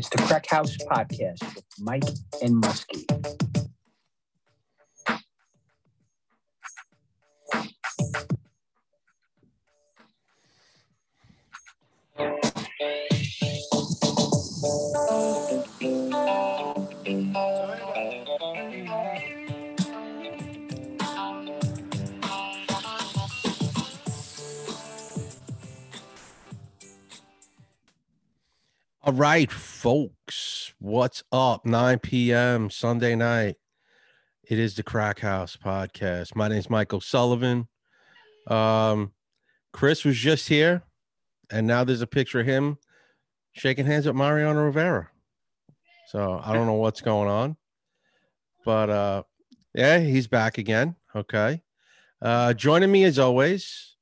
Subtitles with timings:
[0.00, 2.04] It's the Crack House Podcast with Mike
[2.40, 3.69] and Muskie.
[29.10, 31.66] All right, folks, what's up?
[31.66, 32.70] 9 p.m.
[32.70, 33.56] Sunday night.
[34.48, 36.36] It is the Crack House podcast.
[36.36, 37.66] My name's Michael Sullivan.
[38.46, 39.10] Um,
[39.72, 40.84] Chris was just here,
[41.50, 42.78] and now there's a picture of him
[43.50, 45.10] shaking hands with Mariano Rivera.
[46.10, 47.56] So I don't know what's going on,
[48.64, 49.22] but uh,
[49.74, 50.94] yeah, he's back again.
[51.16, 51.62] Okay.
[52.22, 53.96] Uh, joining me as always,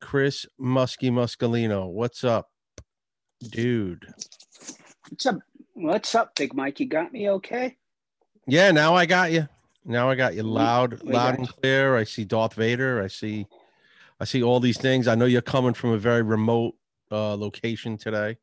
[0.00, 1.90] Chris Muskie Muscalino.
[1.90, 2.49] What's up?
[3.42, 4.06] Dude.
[5.08, 5.38] What's up?
[5.74, 6.80] What's up, Big Mike?
[6.80, 7.76] You got me okay?
[8.46, 9.48] Yeah, now I got you.
[9.84, 11.96] Now I got you loud, We loud got and clear.
[11.96, 13.02] I see Darth Vader.
[13.02, 13.46] I see,
[14.20, 15.08] I see all these things.
[15.08, 16.74] I know you're coming from a very remote
[17.10, 18.36] uh, location today.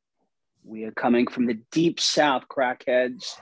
[0.64, 3.40] We are coming from the deep south, crackheads.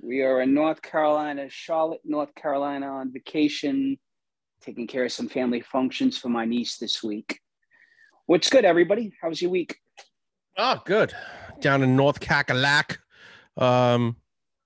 [0.00, 3.98] We are in North Carolina, Charlotte, North Carolina, on vacation,
[4.60, 7.40] taking care of some family functions for my niece this week.
[8.26, 9.12] What's good, everybody?
[9.20, 9.78] How was your week?
[10.60, 11.14] Oh, good.
[11.60, 12.98] Down in North Cackalack.
[13.56, 14.16] Um,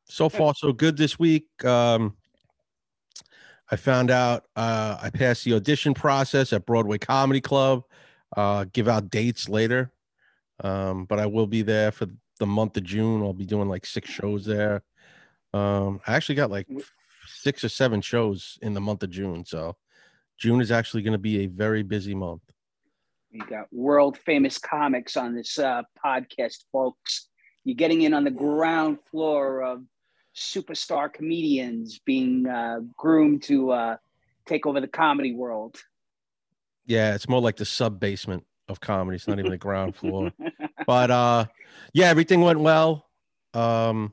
[0.08, 1.46] so far, so good this week.
[1.66, 2.16] Um,
[3.70, 7.82] I found out uh, I passed the audition process at Broadway Comedy Club.
[8.34, 9.92] Uh, give out dates later,
[10.64, 12.06] um, but I will be there for
[12.38, 13.22] the month of June.
[13.22, 14.82] I'll be doing like six shows there.
[15.52, 16.68] Um, I actually got like
[17.26, 19.76] six or seven shows in the month of June, so
[20.38, 22.42] June is actually going to be a very busy month.
[23.32, 27.28] We got world famous comics on this uh, podcast, folks.
[27.64, 29.82] You're getting in on the ground floor of
[30.36, 33.96] superstar comedians being uh, groomed to uh,
[34.46, 35.76] take over the comedy world.
[36.86, 39.16] Yeah, it's more like the sub basement of comedy.
[39.16, 40.32] It's not even the ground floor.
[40.84, 41.44] But uh
[41.92, 43.06] yeah, everything went well.
[43.54, 44.12] Um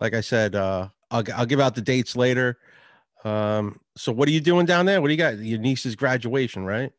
[0.00, 2.56] like I said, uh I'll I'll give out the dates later.
[3.22, 5.02] Um so what are you doing down there?
[5.02, 5.36] What do you got?
[5.38, 6.90] Your niece's graduation, right?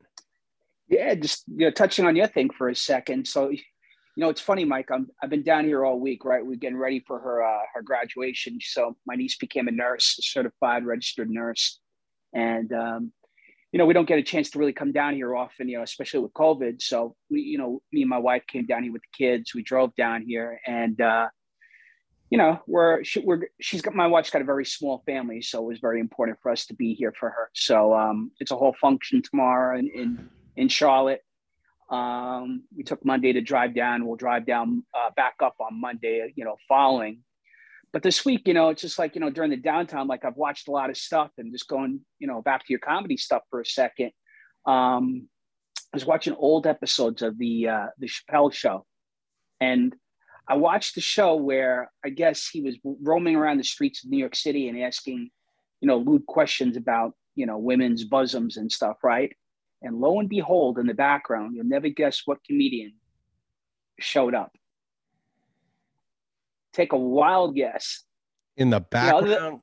[0.91, 3.25] Yeah, just you know, touching on your thing for a second.
[3.25, 3.59] So, you
[4.17, 4.89] know, it's funny, Mike.
[4.91, 6.45] I'm I've been down here all week, right?
[6.45, 8.59] We're getting ready for her uh, her graduation.
[8.61, 11.79] So my niece became a nurse, a certified registered nurse,
[12.33, 13.13] and um,
[13.71, 15.83] you know, we don't get a chance to really come down here often, you know,
[15.83, 16.81] especially with COVID.
[16.81, 19.55] So we, you know, me and my wife came down here with the kids.
[19.55, 21.29] We drove down here, and uh,
[22.29, 25.63] you know, we're she, we're she's got my wife's got a very small family, so
[25.63, 27.49] it was very important for us to be here for her.
[27.53, 31.21] So um, it's a whole function tomorrow and, in, in Charlotte.
[31.89, 34.05] Um, we took Monday to drive down.
[34.05, 37.19] We'll drive down uh, back up on Monday, you know, following.
[37.93, 40.37] But this week, you know, it's just like, you know, during the downtime, like I've
[40.37, 43.43] watched a lot of stuff and just going, you know, back to your comedy stuff
[43.49, 44.11] for a second.
[44.65, 45.27] Um,
[45.93, 48.85] I was watching old episodes of the uh, the Chappelle show.
[49.59, 49.93] And
[50.47, 54.17] I watched the show where I guess he was roaming around the streets of New
[54.17, 55.29] York City and asking,
[55.81, 59.35] you know, lewd questions about, you know, women's bosoms and stuff, right?
[59.81, 62.93] And lo and behold, in the background, you'll never guess what comedian
[63.99, 64.51] showed up.
[66.73, 68.03] Take a wild guess.
[68.57, 69.59] In the You know, background.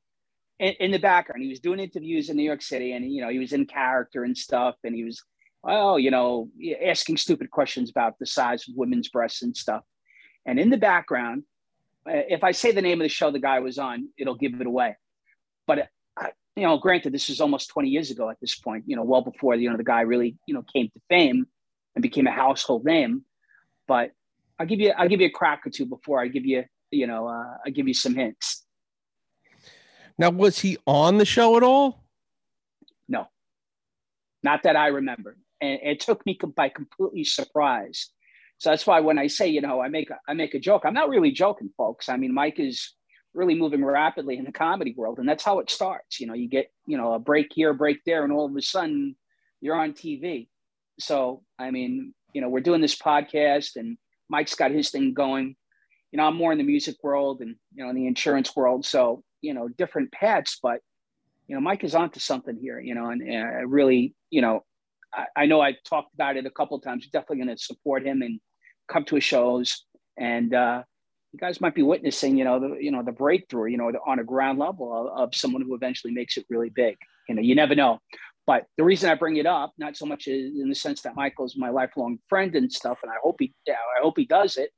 [0.59, 3.29] in, in the background, he was doing interviews in New York City, and you know,
[3.29, 5.23] he was in character and stuff, and he was,
[5.63, 6.49] oh, you know,
[6.85, 9.83] asking stupid questions about the size of women's breasts and stuff.
[10.45, 11.43] And in the background,
[12.07, 14.59] uh, if I say the name of the show the guy was on, it'll give
[14.59, 14.97] it away.
[15.67, 15.87] But
[16.59, 18.83] you know, granted, this is almost 20 years ago at this point.
[18.87, 21.47] You know, well before you know the guy really you know came to fame
[21.95, 23.23] and became a household name.
[23.87, 24.11] But
[24.59, 27.07] I'll give you I'll give you a crack or two before I give you you
[27.07, 28.65] know uh, I give you some hints.
[30.17, 32.03] now was he on the show at all?
[33.07, 33.27] No,
[34.43, 35.37] not that I remember.
[35.61, 38.09] And it took me by completely surprise.
[38.59, 40.83] So that's why when I say, you know, I make a, I make a joke,
[40.85, 42.09] I'm not really joking, folks.
[42.09, 42.93] I mean, Mike is
[43.33, 46.19] really moving rapidly in the comedy world, and that's how it starts.
[46.19, 48.61] You know, you get, you know, a break here, break there, and all of a
[48.61, 49.15] sudden
[49.61, 50.47] you're on TV.
[50.99, 53.97] So, I mean, you know, we're doing this podcast, and
[54.29, 55.55] Mike's got his thing going.
[56.11, 58.85] You know, I'm more in the music world and you know in the insurance world,
[58.85, 60.59] so you know, different paths.
[60.61, 60.81] But
[61.47, 62.79] you know, Mike is onto something here.
[62.79, 64.63] You know, and, and I really, you know,
[65.13, 67.07] I, I know I've talked about it a couple times.
[67.07, 68.39] Definitely going to support him and
[68.87, 69.85] come to his shows.
[70.17, 70.83] And uh,
[71.31, 74.19] you guys might be witnessing, you know, the you know the breakthrough, you know, on
[74.19, 76.97] a ground level of, of someone who eventually makes it really big.
[77.27, 77.99] You know, you never know.
[78.47, 81.55] But the reason I bring it up, not so much in the sense that Michael's
[81.55, 84.71] my lifelong friend and stuff, and I hope he, I hope he does it.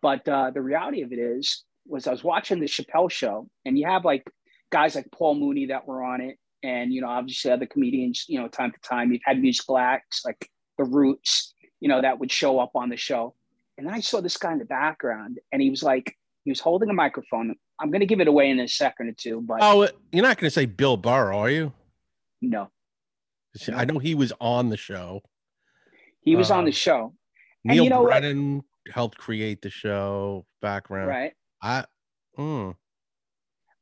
[0.00, 3.76] But uh, the reality of it is, was I was watching the Chappelle show, and
[3.76, 4.22] you have like
[4.70, 8.26] guys like Paul Mooney that were on it, and you know, obviously other comedians.
[8.28, 10.48] You know, time to time, you've had musical acts like
[10.78, 13.34] The Roots, you know, that would show up on the show.
[13.80, 16.60] And then I saw this guy in the background, and he was like, he was
[16.60, 17.54] holding a microphone.
[17.80, 20.36] I'm going to give it away in a second or two, but oh, you're not
[20.36, 21.72] going to say Bill Burr, are you?
[22.42, 22.70] No,
[23.74, 25.22] I know he was on the show.
[26.20, 27.14] He was uh, on the show.
[27.64, 28.64] Neal you know Brennan what?
[28.92, 31.08] helped create the show background.
[31.08, 31.32] Right.
[31.62, 31.86] I
[32.38, 32.74] mm.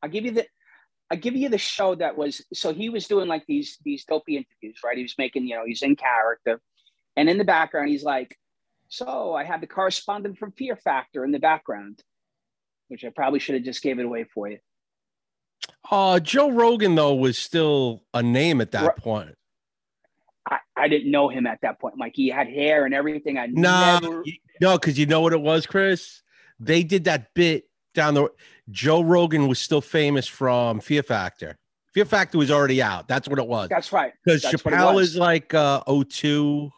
[0.00, 0.46] I'll give you the
[1.10, 4.36] I give you the show that was so he was doing like these these dopey
[4.36, 4.96] interviews, right?
[4.96, 6.60] He was making, you know, he's in character.
[7.16, 8.38] And in the background, he's like,
[8.88, 12.02] So I had the correspondent from Fear Factor in the background,
[12.88, 14.58] which I probably should have just gave it away for you.
[15.90, 18.96] Uh Joe Rogan though was still a name at that right.
[18.96, 19.34] point.
[20.50, 21.98] I, I didn't know him at that point.
[21.98, 23.38] Like he had hair and everything.
[23.38, 24.24] I no, never...
[24.60, 26.22] no, because you know what it was, Chris.
[26.58, 27.64] They did that bit
[27.94, 28.30] down the.
[28.70, 31.58] Joe Rogan was still famous from Fear Factor.
[31.94, 33.08] Fear Factor was already out.
[33.08, 33.68] That's what it was.
[33.68, 34.12] That's right.
[34.24, 36.70] Because Chappelle is like uh 02,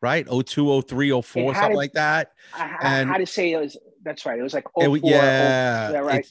[0.00, 0.26] right?
[0.26, 1.22] 02, 03, 04,
[1.54, 2.32] something to, like that.
[2.54, 3.76] I, and how to say it was.
[4.02, 4.38] That's right.
[4.38, 6.26] It was like 04, it, yeah, 04, right.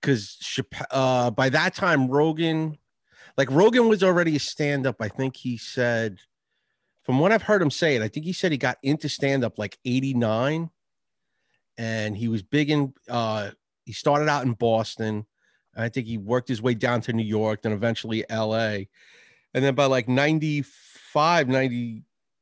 [0.00, 0.60] Because
[0.90, 2.78] uh, by that time, Rogan
[3.36, 4.96] like Rogan was already a stand up.
[5.00, 6.18] I think he said,
[7.04, 9.44] from what I've heard him say it, I think he said he got into stand
[9.44, 10.70] up like 89
[11.78, 13.50] and he was big in, uh,
[13.84, 15.26] he started out in Boston.
[15.76, 18.86] I think he worked his way down to New York, then eventually LA.
[19.52, 21.48] And then by like 95,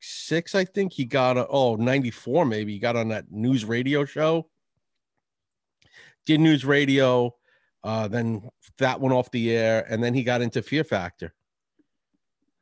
[0.05, 4.05] 96, I think he got, a, oh, 94 maybe, he got on that news radio
[4.05, 4.49] show.
[6.27, 7.35] Did news radio
[7.85, 8.49] uh, then
[8.79, 11.35] that went off the air, and then he got into Fear Factor.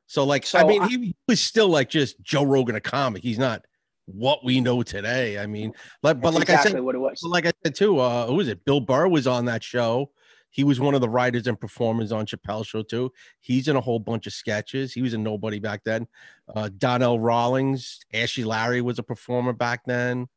[0.08, 3.22] So, like, so I mean, I, he was still like just Joe Rogan, a comic.
[3.22, 3.64] He's not
[4.06, 5.38] what we know today.
[5.38, 5.72] I mean,
[6.02, 7.22] like, but like exactly I said, what it was.
[7.22, 8.64] Like I said too, uh, who was it?
[8.64, 10.10] Bill Burr was on that show.
[10.52, 13.10] He was one of the writers and performers on Chappelle Show too.
[13.40, 14.92] He's in a whole bunch of sketches.
[14.92, 16.06] He was a nobody back then.
[16.54, 20.28] Uh, Donnell Rawlings, Ashy Larry was a performer back then.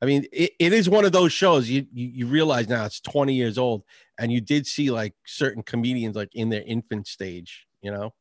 [0.00, 3.00] I mean, it, it is one of those shows you, you, you realize now it's
[3.00, 3.82] 20 years old,
[4.18, 8.14] and you did see like certain comedians like in their infant stage, you know.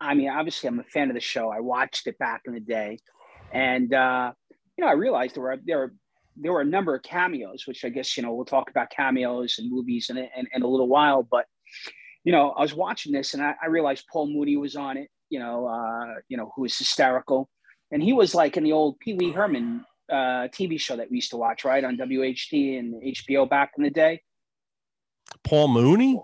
[0.00, 1.50] I mean, obviously, I'm a fan of the show.
[1.50, 2.98] I watched it back in the day,
[3.52, 4.32] and uh,
[4.76, 5.94] you know, I realized there were there were
[6.36, 9.56] there were a number of cameos, which I guess you know we'll talk about cameos
[9.58, 11.22] and movies in, in, in a little while.
[11.22, 11.46] But
[12.24, 15.08] you know, I was watching this, and I, I realized Paul Mooney was on it.
[15.30, 17.48] You know, uh, you know, who was hysterical,
[17.90, 21.16] and he was like in the old Pee Wee Herman uh, TV show that we
[21.16, 24.22] used to watch, right, on WHT and HBO back in the day.
[25.44, 26.20] Paul Mooney?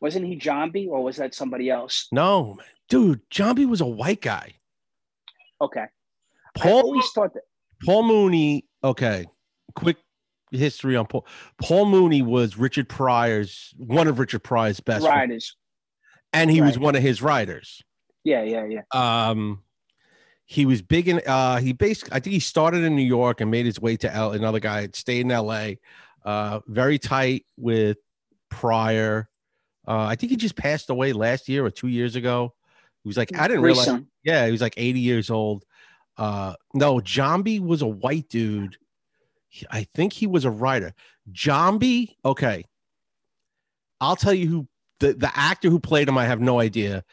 [0.00, 2.08] Wasn't he Jambi or was that somebody else?
[2.12, 2.58] No,
[2.88, 4.54] dude, Jambi was a white guy.
[5.60, 5.86] Okay.
[6.56, 7.44] Paul I always thought that
[7.84, 9.26] Paul Mooney, okay.
[9.74, 9.96] Quick
[10.50, 11.26] history on Paul.
[11.60, 15.56] Paul Mooney was Richard Pryor's one of Richard Pryor's best writers.
[16.32, 16.66] And he right.
[16.66, 17.82] was one of his writers.
[18.24, 18.82] Yeah, yeah, yeah.
[18.92, 19.62] Um
[20.46, 23.50] he was big in uh he basically i think he started in new york and
[23.50, 25.70] made his way to l another guy stayed in la
[26.24, 27.98] uh very tight with
[28.48, 29.28] Pryor
[29.86, 32.54] uh i think he just passed away last year or two years ago
[33.02, 35.64] he was like i didn't realize yeah he was like 80 years old
[36.18, 38.76] uh no Jambi was a white dude
[39.70, 40.92] i think he was a writer
[41.30, 42.64] Jambi okay
[44.00, 44.68] i'll tell you who
[45.00, 47.04] the, the actor who played him i have no idea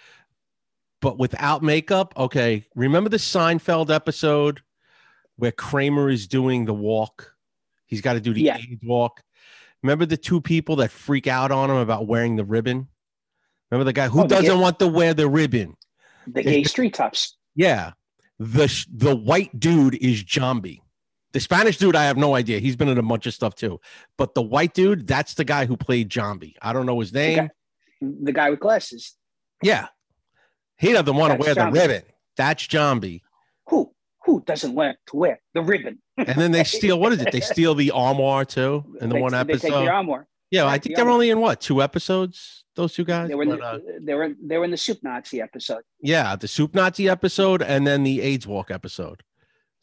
[1.03, 2.13] but without makeup.
[2.15, 4.61] Okay, remember the Seinfeld episode
[5.35, 7.35] where Kramer is doing the walk?
[7.85, 8.57] He's got to do the yeah.
[8.57, 9.21] AIDS walk.
[9.83, 12.87] Remember the two people that freak out on him about wearing the ribbon?
[13.69, 15.75] Remember the guy who oh, doesn't gay, want to wear the ribbon?
[16.25, 17.35] The gay street toughs.
[17.53, 17.91] Yeah.
[18.43, 20.79] The the white dude is Jambi.
[21.31, 22.59] The Spanish dude, I have no idea.
[22.59, 23.79] He's been in a bunch of stuff too.
[24.17, 26.55] But the white dude, that's the guy who played Jambi.
[26.61, 27.35] I don't know his name.
[27.35, 29.15] The guy, the guy with glasses.
[29.63, 29.87] Yeah.
[30.77, 32.03] He doesn't want to wear the ribbon.
[32.35, 33.21] That's Jambi.
[33.69, 33.93] Who
[34.25, 35.99] who doesn't want to wear the ribbon?
[36.17, 37.31] and then they steal what is it?
[37.31, 39.61] They steal the armoire too in the they, one episode.
[39.61, 40.27] They take the armoire.
[40.53, 42.63] Yeah, I think they're only in what two episodes?
[42.75, 43.27] Those two guys.
[43.27, 45.81] They were, in the, uh, they were they were in the Soup Nazi episode.
[45.99, 49.23] Yeah, the Soup Nazi episode, and then the AIDS Walk episode.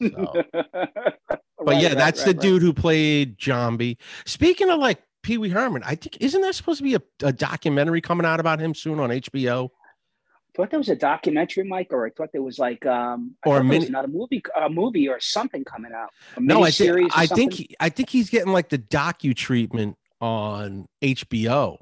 [0.01, 0.09] So.
[0.53, 3.97] but right, yeah, right, that's right, the dude who played Jambi.
[4.25, 7.33] Speaking of like Pee Wee Herman, I think isn't there supposed to be a, a
[7.33, 9.65] documentary coming out about him soon on HBO?
[9.67, 13.49] I thought there was a documentary, Mike, or I thought there was like um I
[13.49, 16.11] or a mini- not a movie, a movie or something coming out.
[16.39, 20.87] no, I think I think he, I think he's getting like the docu treatment on
[21.01, 21.77] HBO,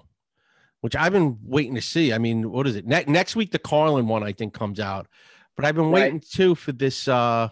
[0.81, 2.13] which I've been waiting to see.
[2.13, 2.87] I mean, what is it?
[2.87, 5.07] Ne- next week the Carlin one I think comes out,
[5.55, 6.25] but I've been waiting right.
[6.25, 7.49] too for this uh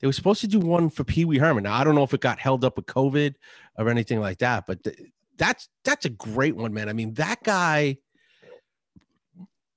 [0.00, 1.64] They were supposed to do one for Pee Wee Herman.
[1.64, 3.34] Now I don't know if it got held up with COVID
[3.78, 4.98] or anything like that, but th-
[5.38, 6.88] that's that's a great one, man.
[6.88, 7.98] I mean, that guy,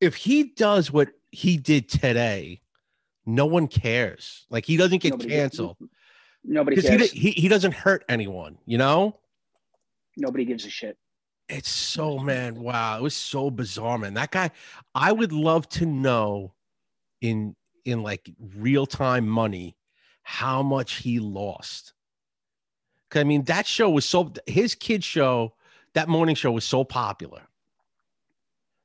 [0.01, 2.61] if he does what he did today,
[3.25, 4.45] no one cares.
[4.49, 5.77] Like he doesn't get Nobody canceled
[6.43, 8.57] Nobody because he, he he doesn't hurt anyone.
[8.65, 9.19] You know.
[10.17, 10.97] Nobody gives a shit.
[11.49, 14.13] It's so man, wow, it was so bizarre, man.
[14.13, 14.51] That guy,
[14.95, 16.53] I would love to know
[17.21, 17.55] in
[17.85, 19.75] in like real time money
[20.23, 21.93] how much he lost.
[23.09, 25.53] 'Cause, I mean, that show was so his kid show,
[25.93, 27.41] that morning show was so popular.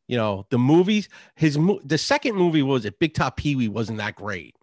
[0.08, 3.99] You know, the movies, his the second movie was it Big Top Pee Wee wasn't
[3.99, 4.56] that great,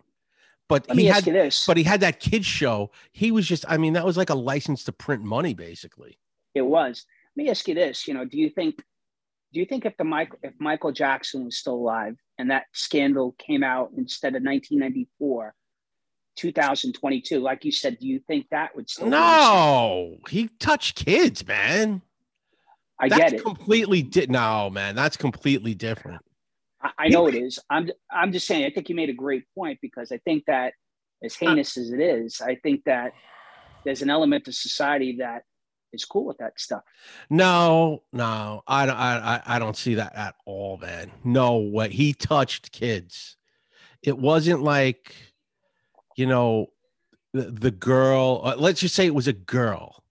[0.67, 1.65] but Let he had this.
[1.65, 2.91] but he had that kids show.
[3.12, 6.17] He was just, I mean, that was like a license to print money, basically.
[6.55, 7.05] It was.
[7.35, 8.07] Let me ask you this.
[8.07, 8.81] You know, do you think
[9.53, 13.35] do you think if the Michael if Michael Jackson was still alive and that scandal
[13.38, 15.53] came out instead of 1994,
[16.35, 19.07] 2022, like you said, do you think that would still?
[19.07, 22.01] No, he touched kids, man.
[23.00, 23.43] I that's get it.
[23.43, 24.95] Completely di- no, man.
[24.95, 26.21] That's completely different.
[26.81, 27.59] I, I know it is.
[27.69, 28.65] I'm I'm just saying.
[28.65, 30.74] I think you made a great point because I think that
[31.24, 33.13] as heinous as it is, I think that
[33.83, 35.43] there's an element of society that
[35.95, 36.83] is cool with that stuff.
[37.29, 38.95] No, no, I don't.
[38.95, 41.11] I, I don't see that at all, man.
[41.23, 41.89] No way.
[41.89, 43.37] He touched kids.
[44.03, 45.15] It wasn't like,
[46.15, 46.67] you know,
[47.33, 48.41] the, the girl.
[48.43, 50.03] uh, let's just say it was a girl,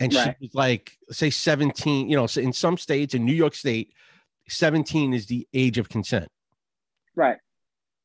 [0.00, 0.36] and Right.
[0.38, 2.10] she was like, say, seventeen.
[2.10, 3.94] You know, in some states, in New York State,
[4.48, 6.28] seventeen is the age of consent.
[7.16, 7.38] Right.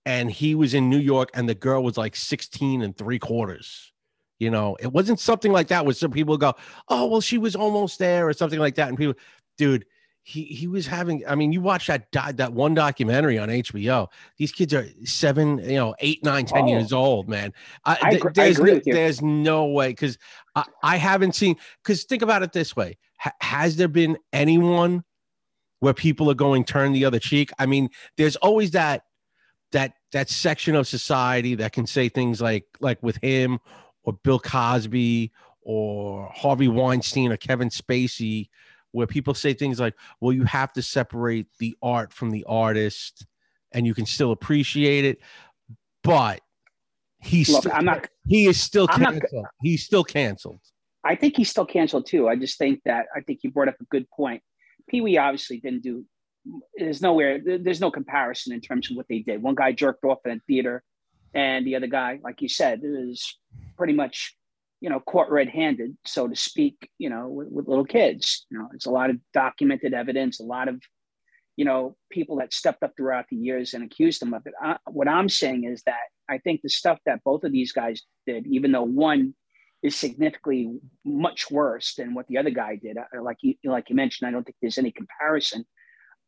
[0.05, 3.91] and he was in New York and the girl was like 16 and three quarters.
[4.39, 6.53] You know, it wasn't something like that where some people go,
[6.87, 8.87] Oh, well, she was almost there or something like that.
[8.87, 9.15] And people,
[9.57, 9.85] dude,
[10.23, 14.07] he he was having, I mean, you watch that that one documentary on HBO.
[14.37, 16.67] These kids are seven, you know, eight, nine, ten Oh.
[16.67, 17.51] years old, man.
[17.85, 20.17] I, I th- agree- I there's no, there's no way because
[20.55, 22.97] I, I haven't seen because think about it this way.
[23.19, 25.03] Ha- has there been anyone
[25.79, 27.51] where people are going turn the other cheek?
[27.59, 29.03] I mean, there's always that
[29.71, 33.59] that that section of society that can say things like like with him
[34.03, 38.49] or Bill Cosby or Harvey Weinstein or Kevin Spacey
[38.91, 43.25] where people say things like well you have to separate the art from the artist
[43.71, 45.19] and you can still appreciate it
[46.03, 46.41] but
[47.21, 48.07] he's Look, still, I'm not.
[48.27, 50.61] he is still I'm not- canceled he's still canceled
[51.03, 52.27] I think he's still canceled too.
[52.27, 54.43] I just think that I think you brought up a good point.
[54.89, 56.03] Pee Wee obviously didn't do.
[56.75, 57.39] There's nowhere.
[57.39, 59.41] there- There's no comparison in terms of what they did.
[59.41, 60.83] One guy jerked off in a theater,
[61.33, 63.37] and the other guy, like you said, is
[63.77, 64.35] pretty much,
[64.81, 66.89] you know, caught red-handed, so to speak.
[66.97, 68.45] You know, with, with little kids.
[68.49, 70.39] You know, it's a lot of documented evidence.
[70.39, 70.81] A lot of,
[71.55, 74.53] you know, people that stepped up throughout the years and accused them of it.
[74.61, 78.01] I, what I'm saying is that I think the stuff that both of these guys
[78.25, 79.33] did, even though one
[79.81, 80.69] is significantly
[81.05, 82.97] much worse than what the other guy did.
[83.21, 85.65] Like you, like you mentioned, I don't think there's any comparison.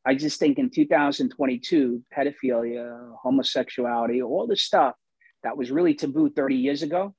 [0.05, 4.95] I just think in 2022, pedophilia, homosexuality, all the stuff
[5.43, 7.13] that was really taboo 30 years ago.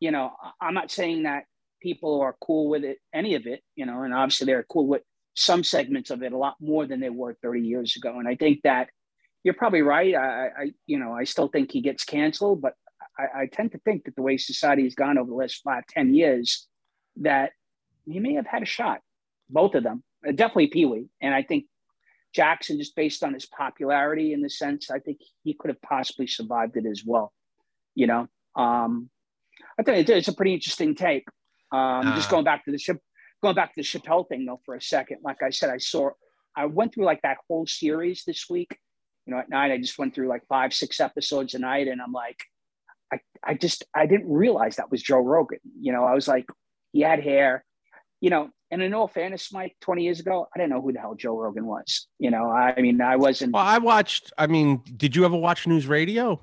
[0.00, 1.44] You know, I'm not saying that
[1.80, 5.02] people are cool with it, any of it, you know, and obviously they're cool with
[5.34, 8.18] some segments of it a lot more than they were 30 years ago.
[8.18, 8.88] And I think that
[9.44, 10.14] you're probably right.
[10.14, 12.74] I, I you know, I still think he gets canceled, but
[13.18, 15.84] I, I tend to think that the way society has gone over the last five,
[15.88, 16.66] ten years,
[17.16, 17.52] that
[18.06, 19.00] he may have had a shot,
[19.48, 21.08] both of them, Uh, definitely Pee Wee.
[21.20, 21.64] And I think
[22.34, 26.26] Jackson, just based on his popularity in the sense, I think he could have possibly
[26.26, 27.32] survived it as well.
[27.94, 29.10] You know, um,
[29.78, 31.24] I think it's a pretty interesting take.
[31.72, 32.32] Um, Just Ah.
[32.32, 32.98] going back to the ship,
[33.42, 35.18] going back to the Chappelle thing though for a second.
[35.22, 36.10] Like I said, I saw,
[36.56, 38.76] I went through like that whole series this week.
[39.26, 42.00] You know, at night I just went through like five, six episodes a night, and
[42.02, 42.42] I'm like,
[43.12, 45.58] I, I just I didn't realize that was Joe Rogan.
[45.80, 46.46] You know, I was like,
[46.92, 47.64] he had hair,
[48.20, 51.00] you know, and in all fairness, Mike, 20 years ago, I didn't know who the
[51.00, 52.06] hell Joe Rogan was.
[52.18, 55.66] You know, I mean, I wasn't well i watched i mean did you ever watch
[55.66, 56.40] news radio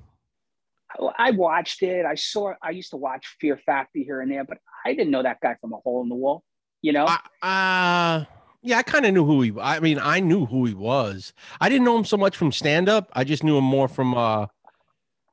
[1.18, 2.06] I watched it.
[2.06, 5.22] I saw I used to watch Fear Factor here and there, but I didn't know
[5.22, 6.42] that guy from a hole in the wall,
[6.80, 7.06] you know?
[7.42, 8.24] I, uh
[8.62, 11.68] yeah i kind of knew who he i mean i knew who he was i
[11.68, 14.46] didn't know him so much from stand up i just knew him more from uh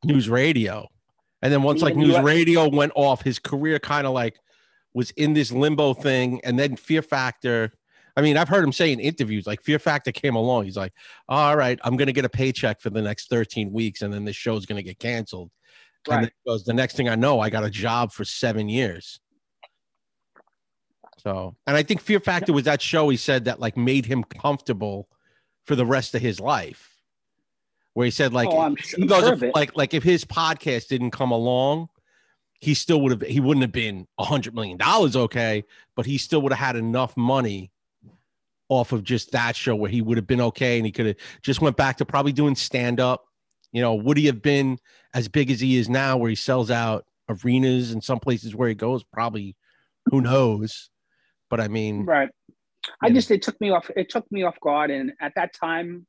[0.04, 0.88] news radio
[1.42, 4.38] and then once like news radio went off his career kind of like
[4.96, 7.72] was in this limbo thing and then fear factor
[8.18, 10.64] i mean i've heard him say in interviews like fear factor came along.
[10.64, 10.94] He's like
[11.30, 14.36] all right i'm gonna get a paycheck for the next 13 weeks and then this
[14.38, 15.52] show's gonna get canceled.
[16.08, 16.22] And Right.
[16.22, 19.20] then he goes the next thing i know i got a job for seven years.
[21.20, 24.24] So and i think fear factor was that show he said that like made him
[24.24, 25.08] comfortable
[25.66, 26.92] for the rest of his life.
[27.96, 30.24] Where he said like Oh, I'm sure- he goes sure if- like like if his
[30.25, 31.90] podcast didn't come along
[32.65, 35.63] he still would have he wouldn't have been a hundred million dollars okay,
[35.95, 37.72] but he still would have had enough money
[38.69, 41.15] off of just that show where he would have been okay and he could have
[41.43, 43.24] just went back to probably doing stand up.
[43.72, 44.79] You know, would he have been
[45.13, 48.67] as big as he is now where he sells out arenas and some places where
[48.67, 49.03] he goes?
[49.13, 49.55] Probably
[50.05, 50.89] who knows?
[51.51, 52.29] But I mean, right.
[53.00, 56.07] I just it took me off it took me off guard and at that time,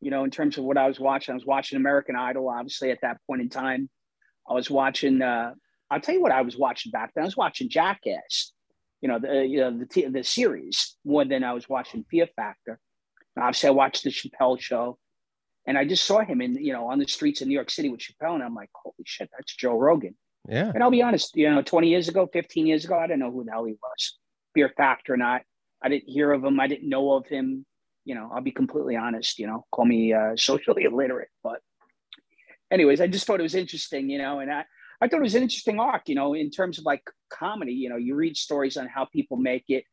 [0.00, 2.92] you know, in terms of what I was watching, I was watching American Idol obviously
[2.92, 3.90] at that point in time.
[4.48, 5.54] I was watching uh
[5.90, 7.22] I'll tell you what I was watching back then.
[7.22, 8.52] I was watching Jackass
[9.00, 12.78] you know the you know the the series more than I was watching Fear Factor.
[13.38, 14.98] obviously, I watched the Chappelle show,
[15.66, 17.88] and I just saw him in you know on the streets of New York City
[17.88, 20.16] with Chappelle, and I'm like, holy shit, that's Joe Rogan.
[20.48, 20.70] Yeah.
[20.72, 23.32] And I'll be honest, you know, 20 years ago, 15 years ago, I didn't know
[23.32, 24.16] who the hell he was.
[24.54, 25.42] Fear Factor or not,
[25.82, 26.60] I didn't hear of him.
[26.60, 27.66] I didn't know of him.
[28.04, 29.38] You know, I'll be completely honest.
[29.38, 31.60] You know, call me uh, socially illiterate, but
[32.70, 34.08] anyways, I just thought it was interesting.
[34.08, 34.64] You know, and I
[35.00, 37.72] I thought it was an interesting arc, you know, in terms of like comedy.
[37.72, 39.84] You know, you read stories on how people make it.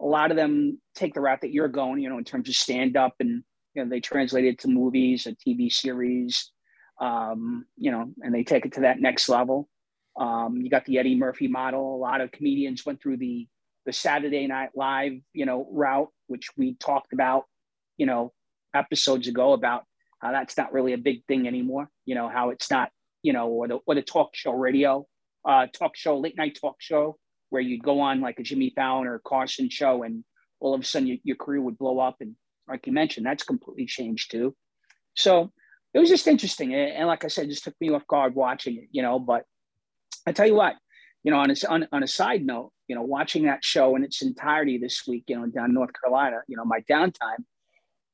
[0.00, 2.54] A lot of them take the route that you're going, you know, in terms of
[2.54, 3.42] stand up and,
[3.74, 6.50] you know, they translate it to movies, a TV series,
[7.00, 9.68] um, you know, and they take it to that next level.
[10.18, 11.94] Um, you got the Eddie Murphy model.
[11.94, 13.46] A lot of comedians went through the
[13.84, 17.44] the Saturday Night Live, you know, route, which we talked about,
[17.96, 18.32] you know,
[18.74, 19.84] episodes ago about
[20.18, 21.88] how that's not really a big thing anymore.
[22.04, 22.90] You know, how it's not
[23.26, 25.04] you know, or the, or the talk show radio,
[25.44, 27.16] uh, talk show, late night talk show,
[27.50, 30.22] where you'd go on like a Jimmy Fallon or Carson show, and
[30.60, 32.18] all of a sudden you, your career would blow up.
[32.20, 32.36] And
[32.68, 34.54] like you mentioned, that's completely changed too.
[35.14, 35.50] So
[35.92, 36.72] it was just interesting.
[36.72, 39.18] And, and like I said, just took me off guard watching it, you know.
[39.18, 39.42] But
[40.24, 40.76] I tell you what,
[41.24, 44.04] you know, on a, on, on a side note, you know, watching that show in
[44.04, 47.42] its entirety this week, you know, down North Carolina, you know, my downtime,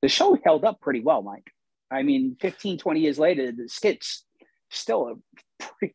[0.00, 1.50] the show held up pretty well, Mike.
[1.90, 4.24] I mean, 15, 20 years later, the skits
[4.72, 5.94] still a pretty,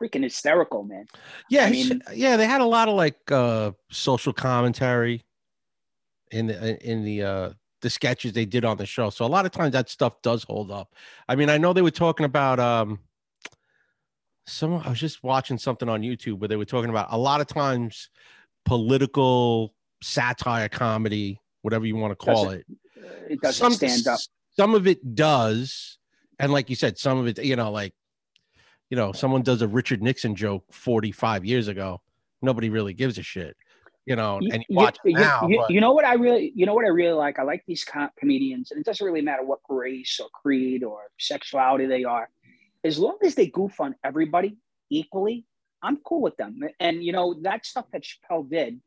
[0.00, 1.06] freaking hysterical, man.
[1.50, 5.24] Yeah, I mean, yeah, they had a lot of like uh social commentary
[6.30, 9.10] in the in the uh the sketches they did on the show.
[9.10, 10.94] So a lot of times that stuff does hold up.
[11.28, 13.00] I mean, I know they were talking about um
[14.46, 17.40] some I was just watching something on YouTube where they were talking about a lot
[17.40, 18.08] of times
[18.64, 22.66] political satire comedy, whatever you want to call doesn't, it.
[23.30, 24.20] It doesn't some, stand up.
[24.56, 25.98] Some of it does,
[26.42, 27.94] and like you said, some of it, you know, like,
[28.90, 32.02] you know, someone does a Richard Nixon joke 45 years ago,
[32.42, 33.56] nobody really gives a shit,
[34.06, 35.46] you know, and you watch you, now.
[35.48, 37.38] You, you, know what I really, you know what I really like?
[37.38, 41.02] I like these com- comedians, and it doesn't really matter what race or creed or
[41.18, 42.28] sexuality they are,
[42.82, 44.56] as long as they goof on everybody
[44.90, 45.46] equally.
[45.80, 48.80] I'm cool with them, and you know that stuff that Chappelle did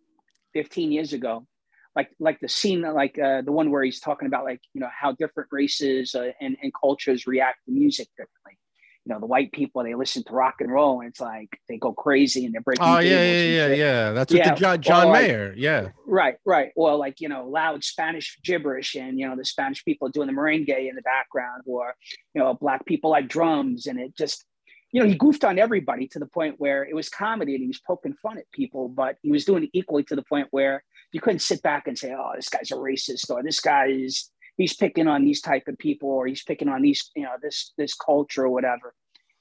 [0.53, 1.47] 15 years ago
[1.95, 4.89] like like the scene like uh, the one where he's talking about like you know
[4.93, 8.59] how different races uh, and, and cultures react to music differently.
[9.05, 11.77] You know the white people they listen to rock and roll and it's like they
[11.77, 14.11] go crazy and they're breaking oh yeah yeah yeah yeah.
[14.11, 15.89] That's what the john, john like, mayer yeah.
[16.07, 16.71] right right.
[16.75, 20.33] Or like you know loud spanish gibberish and you know the spanish people doing the
[20.33, 21.93] merengue in the background or
[22.33, 24.43] you know black people like drums and it just
[24.91, 27.67] you know, he goofed on everybody to the point where it was comedy and he
[27.67, 30.85] was poking fun at people, but he was doing it equally to the point where
[31.11, 34.31] you couldn't sit back and say, "Oh, this guy's a racist," or "This guy is
[34.57, 37.73] he's picking on these type of people," or "He's picking on these, you know, this
[37.77, 38.93] this culture or whatever."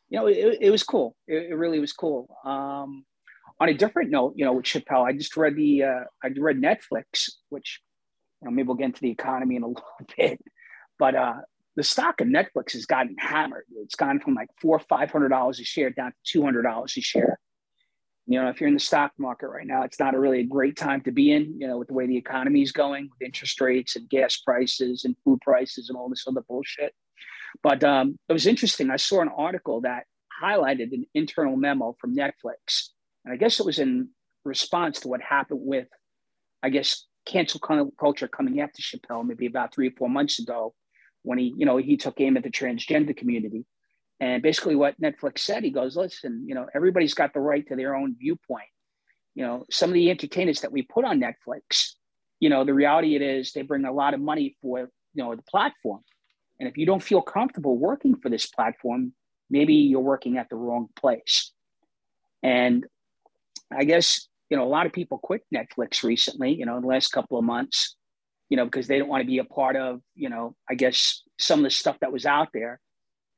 [0.09, 1.16] You know, it, it was cool.
[1.27, 2.29] It, it, really was cool.
[2.44, 3.05] Um,
[3.61, 6.61] on a different note, you know, with Chappelle, I just read the uh, I read
[6.61, 7.81] Netflix, which
[8.42, 9.85] you know maybe we'll get into the economy in a little
[10.16, 10.40] bit,
[10.98, 11.35] but uh,
[11.77, 13.64] the stock of Netflix has gotten hammered.
[13.77, 16.62] It's gone from like four, or five hundred dollars a share down to two hundred
[16.62, 17.38] dollars a share.
[18.26, 20.46] You know, if you're in the stock market right now, it's not a really a
[20.46, 21.60] great time to be in.
[21.60, 25.04] You know, with the way the economy is going, with interest rates and gas prices
[25.04, 26.94] and food prices and all this other bullshit.
[27.62, 28.90] But um, it was interesting.
[28.90, 30.04] I saw an article that
[30.42, 32.88] highlighted an internal memo from Netflix,
[33.24, 34.08] and I guess it was in
[34.44, 35.88] response to what happened with,
[36.62, 40.74] I guess, cancel culture coming after Chappelle, maybe about three or four months ago
[41.22, 43.64] when he, you know, he took aim at the transgender community.
[44.20, 47.77] And basically what Netflix said, he goes, listen, you know, everybody's got the right to
[47.77, 48.68] their own viewpoint.
[49.35, 51.94] You know, some of the entertainers that we put on Netflix,
[52.38, 54.81] you know, the reality it is they bring a lot of money for,
[55.14, 56.03] you know, the platform.
[56.61, 59.12] And if you don't feel comfortable working for this platform,
[59.50, 61.53] maybe you're working at the wrong place.
[62.42, 62.87] And
[63.77, 66.88] I guess, you know, a lot of people quit Netflix recently, you know, in the
[66.88, 67.96] last couple of months
[68.48, 71.22] you know, because they don't want to be a part of, you know, I guess
[71.38, 72.81] some of the stuff that was out there.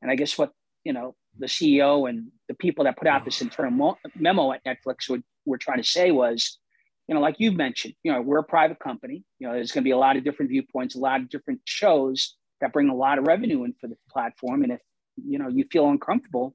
[0.03, 0.53] And I guess what,
[0.87, 5.11] you know, the CEO and the people that put out this internal memo at Netflix
[5.11, 6.61] were, were trying to say was,
[7.09, 9.25] you know, like you mentioned, you know, we're a private company.
[9.41, 11.61] You know, there's going to be a lot of different viewpoints, a lot of different
[11.65, 14.63] shows that bring a lot of revenue in for the platform.
[14.63, 14.81] And if,
[15.17, 16.55] you know, you feel uncomfortable,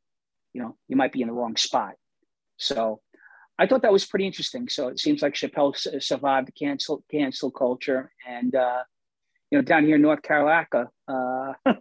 [0.53, 1.95] you know, you might be in the wrong spot.
[2.55, 3.01] So
[3.59, 4.69] I thought that was pretty interesting.
[4.69, 8.83] So it seems like Chappelle survived the cancel cancel culture, and uh,
[9.51, 11.53] you know, down here in North Carolina, uh,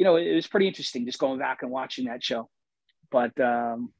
[0.00, 2.48] you know, it was pretty interesting just going back and watching that show.
[3.10, 3.92] But um,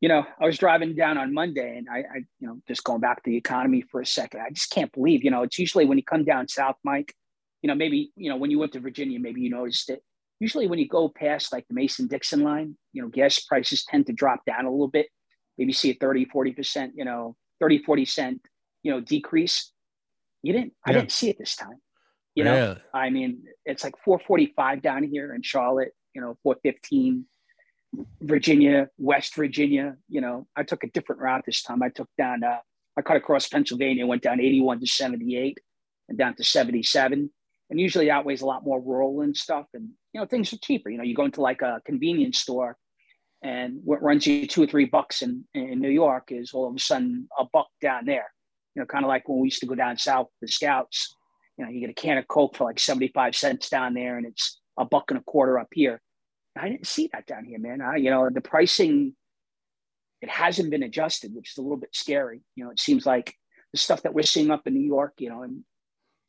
[0.00, 3.00] you know, I was driving down on Monday, and I, I, you know, just going
[3.00, 4.40] back to the economy for a second.
[4.40, 7.14] I just can't believe, you know, it's usually when you come down south, Mike.
[7.62, 10.02] You know, maybe you know when you went to Virginia, maybe you noticed it
[10.42, 14.08] usually when you go past like the Mason Dixon line, you know, gas prices tend
[14.08, 15.06] to drop down a little bit.
[15.56, 18.40] Maybe see a 30, 40%, you know, 30, 40 cent,
[18.82, 19.70] you know, decrease.
[20.42, 20.90] You didn't, yeah.
[20.90, 21.78] I didn't see it this time.
[22.34, 22.74] You know, yeah.
[22.94, 27.26] I mean, it's like 445 down here in Charlotte, you know, 415,
[28.22, 29.96] Virginia, West Virginia.
[30.08, 31.82] You know, I took a different route this time.
[31.82, 32.58] I took down, uh,
[32.96, 35.58] I cut across Pennsylvania, went down 81 to 78
[36.08, 37.30] and down to 77
[37.72, 39.66] and usually outweighs a lot more rural and stuff.
[39.72, 40.90] And you know, things are cheaper.
[40.90, 42.76] You know, you go into like a convenience store,
[43.42, 46.76] and what runs you two or three bucks in in New York is all of
[46.76, 48.30] a sudden a buck down there.
[48.74, 51.16] You know, kind of like when we used to go down south with the scouts.
[51.58, 54.16] You know, you get a can of Coke for like seventy five cents down there,
[54.16, 56.00] and it's a buck and a quarter up here.
[56.56, 57.80] I didn't see that down here, man.
[57.80, 59.14] I, you know, the pricing
[60.22, 62.42] it hasn't been adjusted, which is a little bit scary.
[62.54, 63.34] You know, it seems like
[63.72, 65.64] the stuff that we're seeing up in New York, you know, and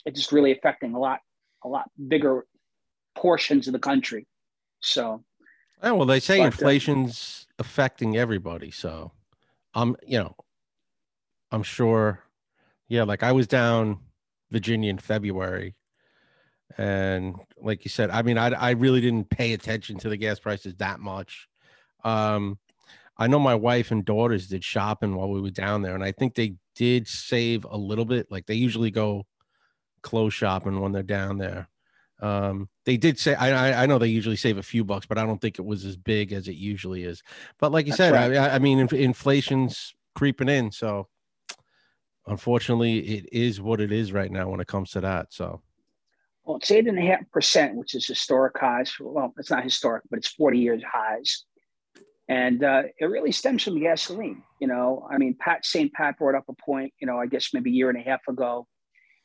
[0.05, 1.19] it's just really affecting a lot
[1.63, 2.45] a lot bigger
[3.15, 4.27] portions of the country.
[4.79, 5.23] So,
[5.81, 8.71] well, they say but, uh, inflation's uh, affecting everybody.
[8.71, 9.11] So,
[9.73, 10.35] I'm, you know,
[11.51, 12.23] I'm sure.
[12.89, 13.99] Yeah, like I was down
[14.53, 15.75] Virginia in February,
[16.77, 20.39] and like you said, I mean, I I really didn't pay attention to the gas
[20.39, 21.49] prices that much.
[22.05, 22.59] Um,
[23.17, 26.13] I know my wife and daughters did shopping while we were down there, and I
[26.13, 28.27] think they did save a little bit.
[28.31, 29.25] Like they usually go
[30.01, 31.67] clothes shopping when they're down there.
[32.21, 35.25] Um, they did say I, I know they usually save a few bucks, but I
[35.25, 37.21] don't think it was as big as it usually is.
[37.59, 38.37] But like you That's said, right.
[38.37, 41.07] I, I mean, inflation's creeping in, so
[42.27, 45.33] unfortunately, it is what it is right now when it comes to that.
[45.33, 45.61] So,
[46.43, 48.93] well, it's eight and a half percent, which is historic highs.
[48.99, 51.45] Well, it's not historic, but it's forty years highs,
[52.27, 54.43] and uh, it really stems from gasoline.
[54.59, 55.93] You know, I mean, Pat St.
[55.93, 56.93] Pat brought up a point.
[56.99, 58.67] You know, I guess maybe a year and a half ago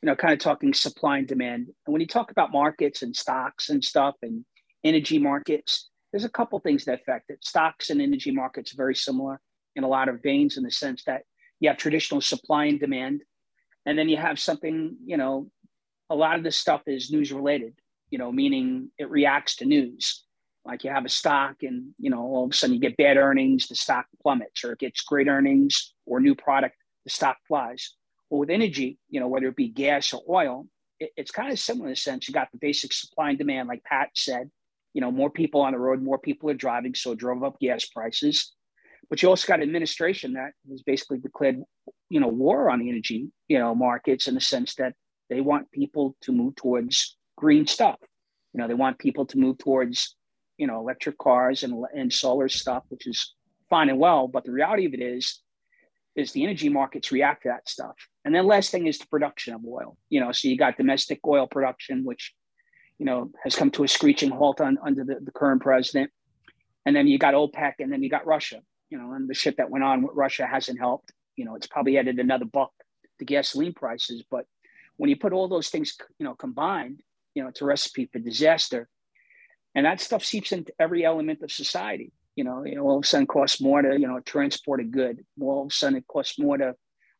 [0.01, 1.67] you know, kind of talking supply and demand.
[1.85, 4.45] And when you talk about markets and stocks and stuff and
[4.83, 7.43] energy markets, there's a couple things that affect it.
[7.43, 9.39] Stocks and energy markets are very similar
[9.75, 11.23] in a lot of veins in the sense that
[11.59, 13.21] you have traditional supply and demand.
[13.85, 15.49] And then you have something, you know,
[16.09, 17.73] a lot of this stuff is news related,
[18.09, 20.23] you know, meaning it reacts to news.
[20.65, 23.17] Like you have a stock and, you know, all of a sudden you get bad
[23.17, 27.95] earnings, the stock plummets, or it gets great earnings or new product, the stock flies.
[28.29, 30.67] Well, with energy, you know, whether it be gas or oil,
[30.99, 32.27] it, it's kind of similar in a sense.
[32.27, 34.51] You got the basic supply and demand, like Pat said.
[34.93, 37.59] You know, more people on the road, more people are driving, so it drove up
[37.59, 38.53] gas prices.
[39.09, 41.61] But you also got administration that has basically declared,
[42.09, 44.93] you know, war on the energy, you know, markets in the sense that
[45.29, 47.97] they want people to move towards green stuff.
[48.53, 50.15] You know, they want people to move towards,
[50.57, 53.33] you know, electric cars and, and solar stuff, which is
[53.69, 54.27] fine and well.
[54.27, 55.39] But the reality of it is,
[56.15, 57.95] is the energy markets react to that stuff.
[58.25, 59.97] And then last thing is the production of oil.
[60.09, 62.33] You know, so you got domestic oil production, which,
[62.97, 66.11] you know, has come to a screeching halt on, under the, the current president.
[66.85, 69.57] And then you got OPEC and then you got Russia, you know, and the shit
[69.57, 71.11] that went on with Russia hasn't helped.
[71.35, 72.71] You know, it's probably added another buck
[73.19, 74.23] to gasoline prices.
[74.29, 74.45] But
[74.97, 77.01] when you put all those things, you know, combined,
[77.33, 78.89] you know, it's a recipe for disaster.
[79.75, 82.11] And that stuff seeps into every element of society.
[82.35, 84.83] You know, you know, all of a sudden costs more to, you know, transport a
[84.83, 85.25] good.
[85.41, 86.75] All of a sudden it costs more to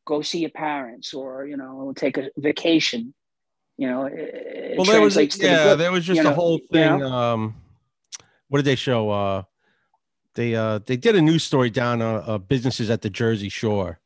[0.05, 3.13] go see your parents or, you know, take a vacation.
[3.77, 6.93] You know, it, well, there was, yeah, there was just you know, a whole thing.
[6.93, 7.11] You know?
[7.11, 7.55] Um,
[8.49, 9.09] what did they show?
[9.09, 9.43] Uh,
[10.39, 13.99] they, uh, they did a news story down uh, uh, businesses at the Jersey Shore,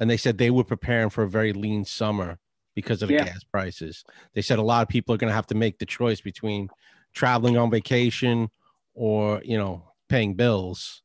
[0.00, 2.40] and they said they were preparing for a very lean summer
[2.74, 3.26] because of the yeah.
[3.26, 4.04] gas prices.
[4.34, 6.68] They said a lot of people are going to have to make the choice between
[7.14, 8.50] traveling on vacation
[8.94, 11.02] or, you know, paying bills.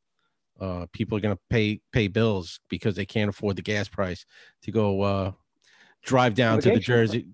[0.60, 4.26] Uh, people are going to pay pay bills because they can't afford the gas price
[4.62, 5.30] to go uh,
[6.02, 6.72] drive down vacation.
[6.72, 7.26] to the Jersey,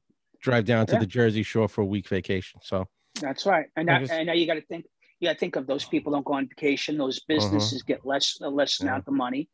[0.42, 0.98] drive down to yeah.
[0.98, 2.60] the Jersey Shore for a week vacation.
[2.62, 2.86] So
[3.18, 4.84] that's right, and that, just, and now you got to think.
[5.22, 6.96] To think of those people don't go on vacation.
[6.96, 7.34] Those uh-huh.
[7.34, 7.86] businesses uh-huh.
[7.86, 8.88] get less uh, less yeah.
[8.88, 9.48] amount of money.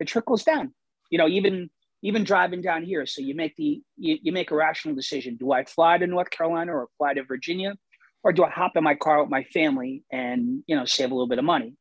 [0.00, 0.74] It trickles down.
[1.10, 1.70] You know, even
[2.02, 3.04] even driving down here.
[3.06, 5.36] So you make the you, you make a rational decision.
[5.36, 7.74] Do I fly to North Carolina or fly to Virginia?
[8.22, 11.14] or do I hop in my car with my family and you know save a
[11.14, 11.74] little bit of money?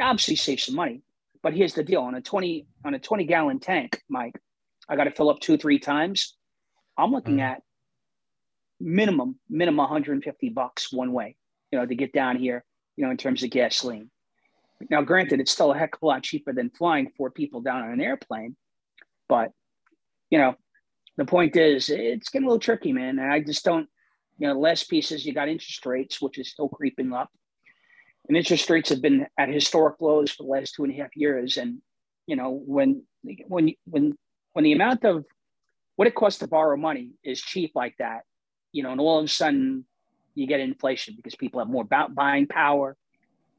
[0.00, 1.02] Obviously, save some money.
[1.42, 4.40] But here's the deal: on a twenty on a twenty gallon tank, Mike,
[4.88, 6.36] I got to fill up two three times.
[6.96, 7.42] I'm looking mm.
[7.42, 7.62] at
[8.78, 11.36] minimum minimum 150 bucks one way,
[11.70, 12.64] you know, to get down here,
[12.96, 14.10] you know, in terms of gasoline.
[14.88, 17.82] Now, granted, it's still a heck of a lot cheaper than flying four people down
[17.82, 18.56] on an airplane,
[19.28, 19.52] but
[20.30, 20.54] you know,
[21.16, 23.18] the point is, it's getting a little tricky, man.
[23.18, 23.88] And I just don't,
[24.38, 25.26] you know, less pieces.
[25.26, 27.30] You got interest rates, which is still creeping up,
[28.28, 31.14] and interest rates have been at historic lows for the last two and a half
[31.14, 31.56] years.
[31.56, 31.82] And
[32.26, 33.04] you know, when
[33.48, 34.16] when when
[34.52, 35.24] when the amount of
[35.96, 38.22] what it costs to borrow money is cheap like that,
[38.72, 39.84] you know, and all of a sudden
[40.34, 42.96] you get inflation because people have more buying power.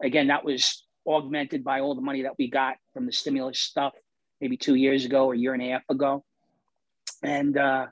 [0.01, 3.93] Again, that was augmented by all the money that we got from the stimulus stuff
[4.39, 6.23] maybe two years ago or a year and a half ago.
[7.23, 7.87] And, uh,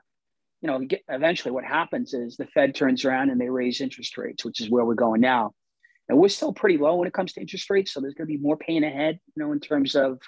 [0.60, 4.44] you know, eventually what happens is the Fed turns around and they raise interest rates,
[4.44, 5.52] which is where we're going now.
[6.08, 7.92] And we're still pretty low when it comes to interest rates.
[7.92, 10.18] So there's going to be more pain ahead, you know, in terms of,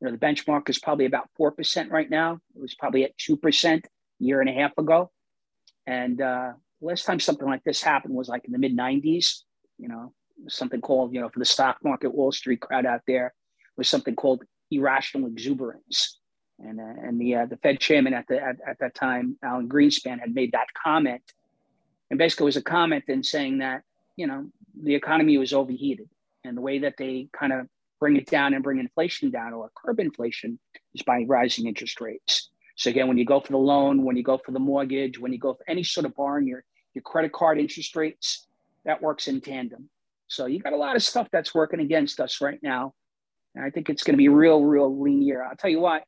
[0.00, 2.38] you know, the benchmark is probably about 4% right now.
[2.54, 3.88] It was probably at 2% a
[4.20, 5.10] year and a half ago.
[5.86, 6.52] And uh,
[6.84, 9.40] last time something like this happened was like in the mid 90s,
[9.78, 10.12] you know,
[10.48, 13.34] something called, you know, for the stock market, Wall Street crowd out there
[13.76, 16.18] was something called irrational exuberance.
[16.60, 19.68] And, uh, and the, uh, the Fed chairman at, the, at, at that time, Alan
[19.68, 21.22] Greenspan, had made that comment.
[22.10, 23.82] And basically, it was a comment in saying that,
[24.16, 24.46] you know,
[24.80, 26.08] the economy was overheated.
[26.44, 27.66] And the way that they kind of
[27.98, 30.58] bring it down and bring inflation down or curb inflation
[30.94, 32.50] is by rising interest rates.
[32.76, 35.32] So again, when you go for the loan, when you go for the mortgage, when
[35.32, 38.46] you go for any sort of borrowing, your, your credit card interest rates,
[38.84, 39.88] that works in tandem.
[40.28, 42.94] So you got a lot of stuff that's working against us right now.
[43.54, 45.44] And I think it's going to be real, real lean year.
[45.44, 46.02] I'll tell you what,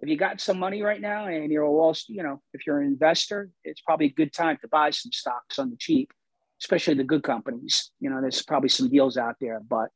[0.00, 2.80] if you got some money right now and you're a Wall, you know, if you're
[2.80, 6.12] an investor, it's probably a good time to buy some stocks on the cheap,
[6.60, 7.90] especially the good companies.
[8.00, 9.88] You know, there's probably some deals out there, but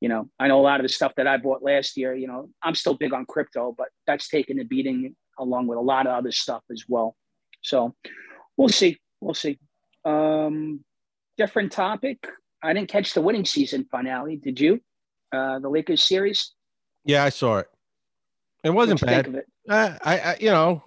[0.00, 2.26] you know, I know a lot of the stuff that I bought last year, you
[2.26, 6.06] know, I'm still big on crypto, but that's taken a beating along with a lot
[6.06, 7.16] of other stuff as well.
[7.62, 7.94] So
[8.56, 8.98] we'll see.
[9.20, 9.58] We'll see.
[10.04, 10.84] Um,
[11.36, 12.28] different topic.
[12.62, 14.36] I didn't catch the winning season finale.
[14.36, 14.80] Did you?
[15.32, 16.52] Uh, the Lakers series?
[17.04, 17.68] Yeah, I saw it.
[18.64, 19.26] It wasn't bad.
[19.28, 19.46] It?
[19.68, 20.82] Uh, I, I, you know,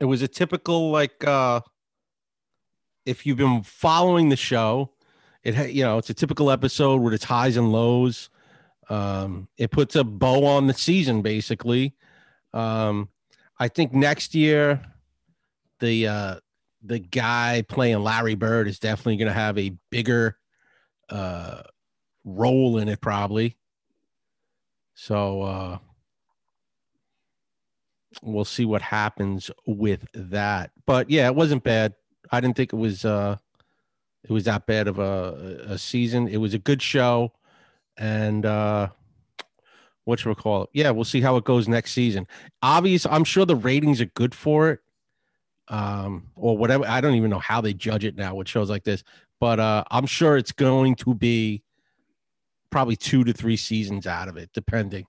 [0.00, 1.60] it was a typical like uh
[3.06, 4.90] if you've been following the show,
[5.44, 8.30] it you know it's a typical episode with its highs and lows.
[8.88, 11.94] Um, it puts a bow on the season basically.
[12.52, 13.08] Um,
[13.58, 14.80] I think next year
[15.78, 16.36] the uh,
[16.82, 20.36] the guy playing Larry Bird is definitely going to have a bigger
[21.08, 21.62] uh,
[22.24, 23.56] role in it, probably.
[24.94, 25.78] So uh,
[28.22, 30.70] we'll see what happens with that.
[30.86, 31.94] But yeah, it wasn't bad.
[32.30, 33.36] I didn't think it was uh,
[34.24, 36.28] it was that bad of a, a season.
[36.28, 37.32] It was a good show,
[37.96, 38.88] and uh,
[40.04, 40.70] what should we call it?
[40.72, 42.26] Yeah, we'll see how it goes next season.
[42.62, 44.80] Obvious, I'm sure the ratings are good for it,
[45.68, 46.84] um, or whatever.
[46.86, 49.02] I don't even know how they judge it now with shows like this,
[49.40, 51.62] but uh, I'm sure it's going to be
[52.70, 55.06] probably two to three seasons out of it, depending,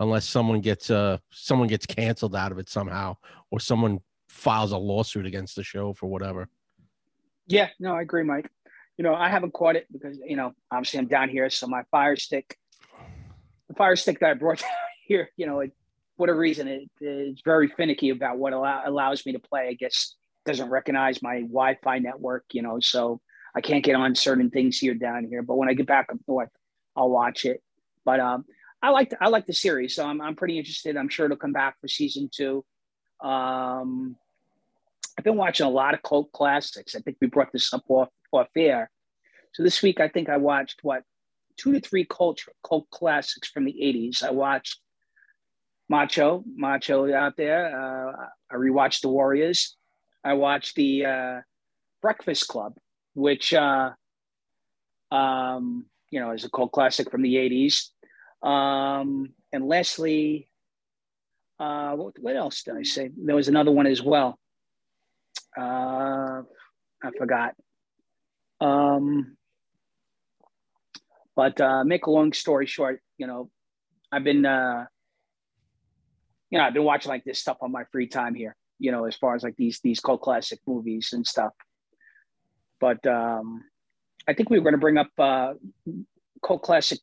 [0.00, 3.16] unless someone gets uh someone gets canceled out of it somehow,
[3.50, 6.48] or someone files a lawsuit against the show for whatever.
[7.46, 8.50] Yeah, no, I agree, Mike.
[8.98, 11.82] You know, I haven't caught it because you know obviously I'm down here, so my
[11.90, 12.56] fire stick
[13.68, 14.62] the fire stick that I brought
[15.06, 15.72] here, you know, it,
[16.18, 19.68] whatever reason, it is very finicky about what allow, allows me to play.
[19.68, 23.20] I guess doesn't recognize my Wi-Fi network, you know, so
[23.54, 25.42] I can't get on certain things here down here.
[25.42, 26.50] But when I get back up north,
[26.96, 27.62] I'll watch it.
[28.04, 28.44] But um,
[28.82, 30.96] I like I like the series, so I'm I'm pretty interested.
[30.96, 32.64] I'm sure it'll come back for season two.
[33.22, 34.16] Um,
[35.16, 36.94] I've been watching a lot of cult classics.
[36.94, 38.90] I think we brought this up off off air.
[39.52, 41.02] So this week, I think I watched what
[41.56, 44.22] two to three cult, cult classics from the 80s.
[44.22, 44.80] I watched
[45.88, 47.66] Macho, Macho out there.
[47.74, 49.76] Uh, I rewatched The Warriors.
[50.24, 51.40] I watched the uh,
[52.02, 52.74] Breakfast Club,
[53.14, 53.90] which, uh,
[55.10, 57.88] um, you know, is a cult classic from the 80s.
[58.46, 60.50] Um, and Leslie,
[61.58, 63.10] uh, what, what, else did I say?
[63.16, 64.38] There was another one as well.
[65.56, 66.42] Uh,
[67.02, 67.54] I forgot.
[68.60, 69.36] Um,
[71.34, 73.50] but uh, make a long story short, you know,
[74.12, 74.86] I've been, uh,
[76.50, 78.56] you know, I've been watching like this stuff on my free time here.
[78.78, 81.52] You know, as far as like these these cult classic movies and stuff.
[82.80, 83.64] But um,
[84.28, 85.54] I think we were going to bring up uh,
[86.44, 87.00] cult classic.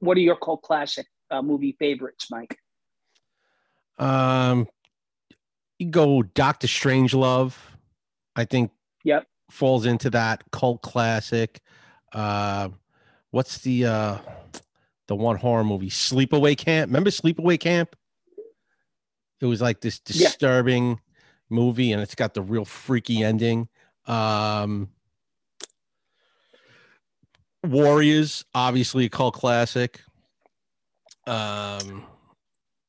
[0.00, 2.56] What are your cult classic uh, movie favorites, Mike?
[3.98, 4.66] Um,
[5.78, 7.54] you go Doctor Strangelove.
[8.34, 8.72] I think.
[9.04, 9.26] Yep.
[9.50, 11.60] Falls into that cult classic.
[12.12, 12.70] Uh,
[13.32, 14.18] what's the uh
[15.08, 17.96] the one horror movie sleepaway camp remember sleepaway camp
[19.42, 20.96] it was like this disturbing yeah.
[21.50, 23.68] movie and it's got the real freaky ending
[24.06, 24.88] um
[27.64, 30.00] Warriors, obviously a cult classic.
[31.26, 32.04] Um,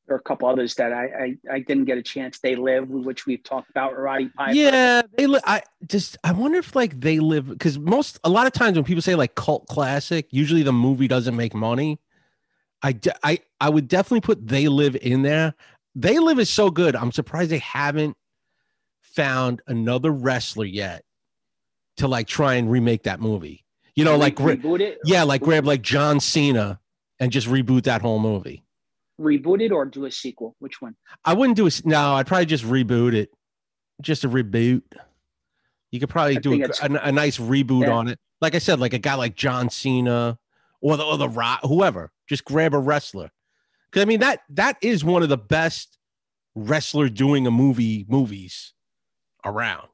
[0.08, 2.39] there are a couple others that I, I, I didn't get a chance.
[2.39, 3.98] They live, which we've talked about.
[3.98, 4.56] Roddy Piper.
[4.56, 8.48] Yeah, they li- I just I wonder if like they live because most a lot
[8.48, 12.00] of times when people say like cult classic, usually the movie doesn't make money.
[12.82, 15.54] I de- I I would definitely put They Live in there.
[15.96, 16.96] They Live is so good.
[16.96, 18.18] I'm surprised they haven't
[19.02, 21.04] found another wrestler yet
[21.98, 23.64] to like try and remake that movie.
[23.96, 24.98] You know, Re- like gra- reboot it.
[25.06, 26.80] yeah, like grab like John Cena
[27.20, 28.64] and just reboot that whole movie.
[29.22, 30.56] reboot it or do a sequel.
[30.60, 30.96] Which one?
[31.24, 32.14] I wouldn't do a no.
[32.16, 33.30] I'd probably just reboot it,
[34.02, 34.82] just a reboot.
[35.92, 37.92] You could probably I do a, a, a nice reboot Yeah.
[37.92, 38.18] on it.
[38.42, 40.40] Like I said, like a guy like John Cena
[40.82, 42.12] or the or the Rock, whoever.
[42.28, 43.30] Just grab a wrestler.
[43.94, 46.00] Because I mean that that is one of the best
[46.56, 48.74] wrestler doing a movie movies
[49.46, 49.88] around.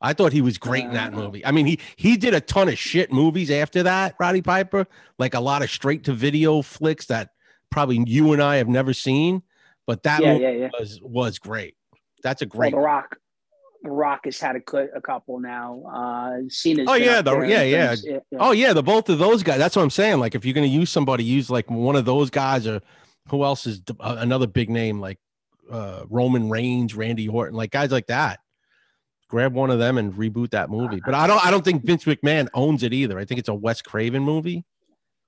[0.00, 1.44] I thought he was great in that movie.
[1.44, 4.86] I mean, he he did a ton of shit movies after that, Roddy Piper,
[5.18, 7.30] like a lot of straight to video flicks that
[7.70, 9.42] probably you and I have never seen.
[9.86, 10.68] But that yeah, yeah, yeah.
[10.78, 11.74] was was great.
[12.22, 12.70] That's a Well, great.
[12.72, 13.16] the Rock.
[13.82, 15.82] The Rock has had a, a couple now.
[15.90, 17.88] Uh, Cena's Oh, yeah, the- yeah, and yeah.
[17.88, 18.04] things.
[18.06, 18.38] yeah, yeah.
[18.38, 19.58] Oh yeah, the both of those guys.
[19.58, 20.18] That's what I'm saying.
[20.20, 22.80] Like if you're gonna use somebody, use like one of those guys, or
[23.30, 25.18] who else is uh, another big name like
[25.70, 28.40] uh, Roman Reigns, Randy Orton, like guys like that.
[29.28, 31.00] Grab one of them and reboot that movie.
[31.04, 31.44] But I don't.
[31.44, 33.16] I don't think Vince McMahon owns it either.
[33.16, 34.64] I think it's a Wes Craven movie.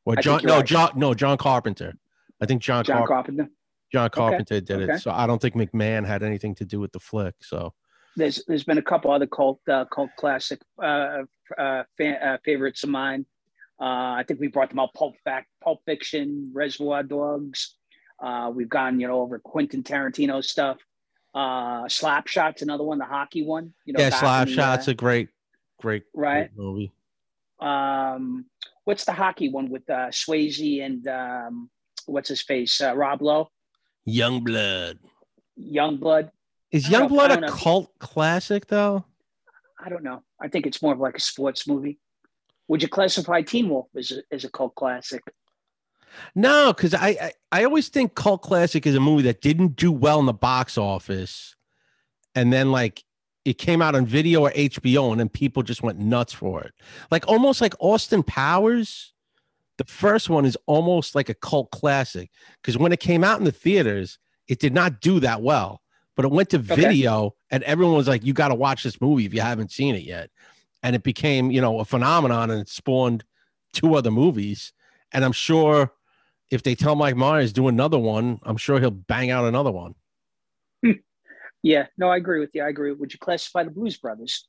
[0.05, 0.41] Or John?
[0.43, 0.67] No, right.
[0.67, 0.91] John.
[0.97, 1.95] No, John Carpenter.
[2.41, 2.83] I think John.
[2.85, 3.49] John Car- Carpenter.
[3.93, 4.95] John Carpenter did okay.
[4.95, 5.01] it.
[5.01, 7.35] So I don't think McMahon had anything to do with the flick.
[7.43, 7.75] So
[8.17, 11.23] There's there's been a couple other cult uh, cult classic uh,
[11.57, 13.25] uh, fan, uh, favorites of mine.
[13.81, 14.95] Uh, I think we brought them out.
[14.95, 17.77] Pulp Fact, Pulp Fiction, Reservoir Dogs.
[18.23, 20.79] Uh, we've gone you know over Quentin Tarantino stuff.
[21.35, 23.73] Uh, Slap Shots, another one, the hockey one.
[23.85, 25.29] You know, yeah, back Slap in the, uh, Shots a great,
[25.81, 26.55] great, Right.
[26.55, 26.93] great movie.
[27.61, 28.47] um,
[28.85, 31.71] what's the hockey one with uh, Swayze and um,
[32.07, 33.49] what's his face, uh, Rob Lowe,
[34.05, 34.99] Young Blood.
[35.57, 36.31] Young Blood.
[36.71, 37.53] Is I don't know- Youngblood I a don't know.
[37.57, 39.05] cult classic though?
[39.85, 40.23] I don't know.
[40.41, 41.99] I think it's more of like a sports movie.
[42.69, 45.23] Would you classify Teen Wolf as a, as a cult classic?
[46.35, 49.93] No, because I, I I always think cult classic is a movie that didn't do
[49.93, 51.57] well in the box office,
[52.35, 53.05] and then like
[53.45, 56.73] it came out on video or HBO, and then people just went nuts for it.
[57.11, 59.13] Like almost like Austin Powers.
[59.79, 63.45] The first one is almost like a cult classic because when it came out in
[63.45, 65.81] the theaters, it did not do that well.
[66.15, 69.25] But it went to video, and everyone was like, "You got to watch this movie
[69.25, 70.31] if you haven't seen it yet."
[70.83, 73.25] And it became, you know, a phenomenon, and it spawned
[73.73, 74.73] two other movies.
[75.11, 75.93] And I'm sure
[76.53, 79.95] if they tell Mike Myers do another one, I'm sure he'll bang out another one.
[81.65, 82.65] Yeah, no, I agree with you.
[82.65, 82.91] I agree.
[82.91, 84.49] Would you classify the Blues Brothers?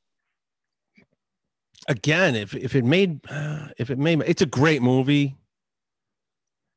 [1.88, 5.36] Again, if if it made uh, if it made it's a great movie.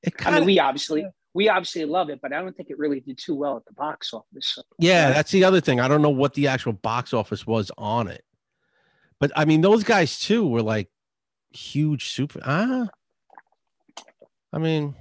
[0.02, 2.68] It I kind mean, of we obviously we obviously love it, but I don't think
[2.68, 4.58] it really did too well at the box office.
[4.78, 5.80] yeah, that's the other thing.
[5.80, 8.22] I don't know what the actual box office was on it,
[9.18, 10.90] but I mean those guys too were like
[11.48, 12.40] huge super.
[12.44, 12.88] Ah,
[14.52, 14.94] I mean,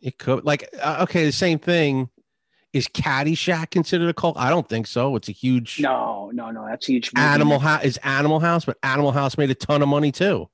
[0.00, 2.10] it could like uh, okay, the same thing.
[2.72, 4.36] Is Caddyshack considered a cult?
[4.36, 5.16] I don't think so.
[5.16, 6.66] It's a huge No, no, no.
[6.68, 7.26] That's a huge movie.
[7.26, 7.84] Animal House.
[7.84, 10.50] Is Animal House, but Animal House made a ton of money too.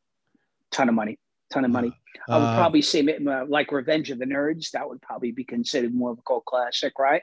[0.70, 1.18] ton of money,
[1.52, 1.92] ton of money.
[2.28, 4.70] I would Uh, probably say uh, like Revenge of the Nerds.
[4.70, 7.22] That would probably be considered more of a cult classic, right?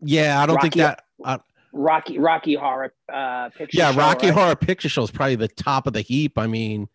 [0.00, 1.04] Yeah, I don't think that.
[1.22, 1.38] Uh,
[1.72, 3.78] Rocky Rocky Horror uh, Picture.
[3.78, 4.34] yeah, Show, Rocky right?
[4.34, 6.36] Horror Picture Show is probably the top of the heap.
[6.38, 6.88] I mean,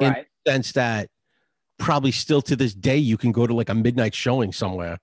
[0.00, 0.26] in- Right.
[0.46, 1.08] sense that
[1.78, 4.98] probably still to this day you can go to like a midnight showing somewhere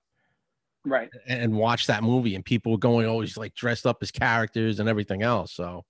[0.84, 1.10] Right.
[1.26, 5.22] and watch that movie, and people going always like dressed up as characters and everything
[5.22, 5.52] else.
[5.52, 5.84] So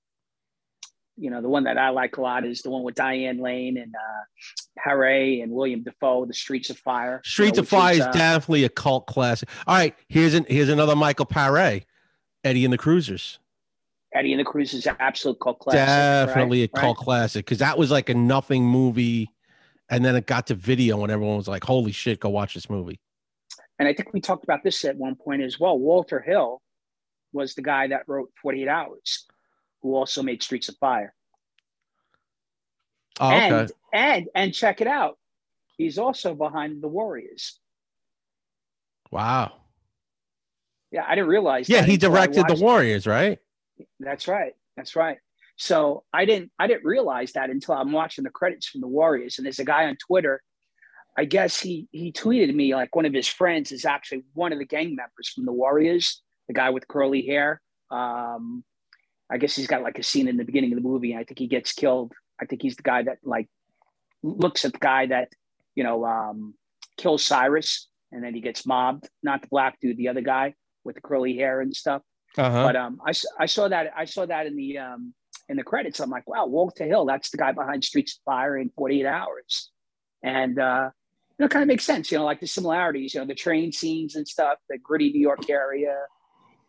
[1.16, 3.76] You know, the one that I like a lot is the one with Diane Lane
[3.76, 4.22] and uh,
[4.78, 7.20] Harry and William Dafoe, The Streets of Fire.
[7.24, 9.48] you Streets know, of Fire is uh, definitely a cult classic.
[9.66, 11.84] All right, here's an here's another Michael Paré,
[12.42, 13.38] Eddie and the Cruisers.
[14.12, 15.78] Eddie and the cruisers is an absolute cult classic.
[15.78, 16.70] definitely right?
[16.74, 19.30] a cult classic because that was like a nothing movie,
[19.90, 22.70] and then it got to video, and everyone was like, "Holy shit, go watch this
[22.70, 23.00] movie."
[23.78, 25.78] And I think we talked about this at one point as well.
[25.78, 26.62] Walter Hill
[27.32, 29.26] was the guy that wrote 48 Hours,
[29.82, 31.14] who also made Streets of Fire.
[33.18, 33.48] Oh, okay.
[33.48, 35.18] And and and check it out.
[35.76, 37.58] He's also behind the Warriors.
[39.10, 39.52] wow.
[40.92, 41.68] Yeah, I didn't realize.
[41.68, 43.38] Yeah, he directed the Warriors, right?
[44.00, 44.54] That's right.
[44.76, 45.18] That's right.
[45.60, 49.36] So I didn't I didn't realize that until I'm watching the credits from the Warriors.
[49.36, 50.40] And there's a guy on Twitter.
[51.18, 54.58] I guess he he tweeted me like one of his friends is actually one of
[54.58, 57.60] the gang members from the Warriors, the guy with curly hair.
[57.90, 58.64] Um,
[59.30, 61.14] I guess he's got like a scene in the beginning of the movie.
[61.14, 62.14] I think he gets killed.
[62.40, 63.50] I think he's the guy that like
[64.22, 65.28] looks at the guy that
[65.74, 66.54] you know um,
[66.96, 69.10] kills Cyrus, and then he gets mobbed.
[69.22, 70.54] Not the black dude, the other guy
[70.84, 72.00] with the curly hair and stuff.
[72.38, 72.62] Uh-huh.
[72.62, 75.12] But um, I, I saw that I saw that in the um,
[75.50, 76.00] in the credits.
[76.00, 79.70] I'm like, wow, Walter Hill, that's the guy behind Streets of Fire in 48 Hours,
[80.22, 80.90] and uh,
[81.40, 82.12] know, kind of makes sense.
[82.12, 83.14] You know, like the similarities.
[83.14, 85.96] You know, the train scenes and stuff, the gritty New York area.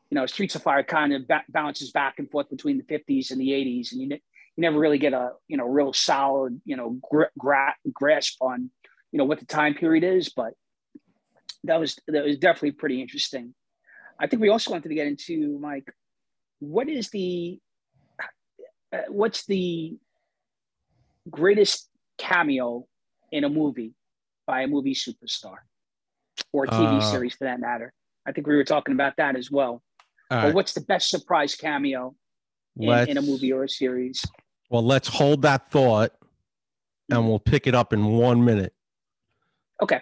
[0.09, 3.31] You know, Streets of Fire kind of ba- bounces back and forth between the 50s
[3.31, 4.23] and the 80s, and you ne-
[4.55, 8.69] you never really get a you know real solid you know gra- grasp on
[9.11, 10.29] you know what the time period is.
[10.29, 10.53] But
[11.65, 13.53] that was that was definitely pretty interesting.
[14.19, 15.91] I think we also wanted to get into Mike.
[16.59, 17.59] What is the
[18.91, 19.97] uh, what's the
[21.29, 22.87] greatest cameo
[23.31, 23.93] in a movie
[24.45, 25.57] by a movie superstar
[26.51, 27.93] or TV Uh, series for that matter?
[28.25, 29.81] I think we were talking about that as well.
[30.29, 32.15] All Or what's the best surprise cameo
[32.79, 34.23] in, in a movie or a series?
[34.69, 36.11] Well, let's hold that thought
[37.09, 38.73] and we'll pick it up in one minute.
[39.81, 40.01] Okay.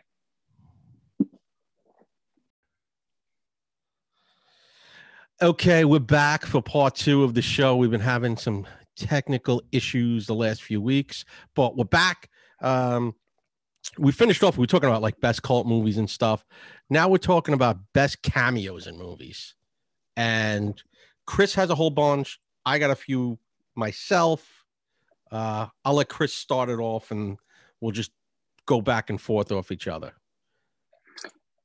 [5.41, 7.75] Okay, we're back for part two of the show.
[7.77, 8.67] We've been having some
[8.99, 11.25] technical issues the last few weeks,
[11.55, 12.29] but we're back.
[12.61, 13.15] Um,
[13.97, 16.45] we finished off, we were talking about like best cult movies and stuff.
[16.89, 19.55] Now we're talking about best cameos in movies.
[20.17, 20.81] And
[21.25, 22.39] Chris has a whole bunch.
[22.65, 23.39] I got a few
[23.75, 24.65] myself.
[25.31, 27.37] Uh, I'll let Chris start it off and
[27.79, 28.11] we'll just
[28.65, 30.13] go back and forth off each other.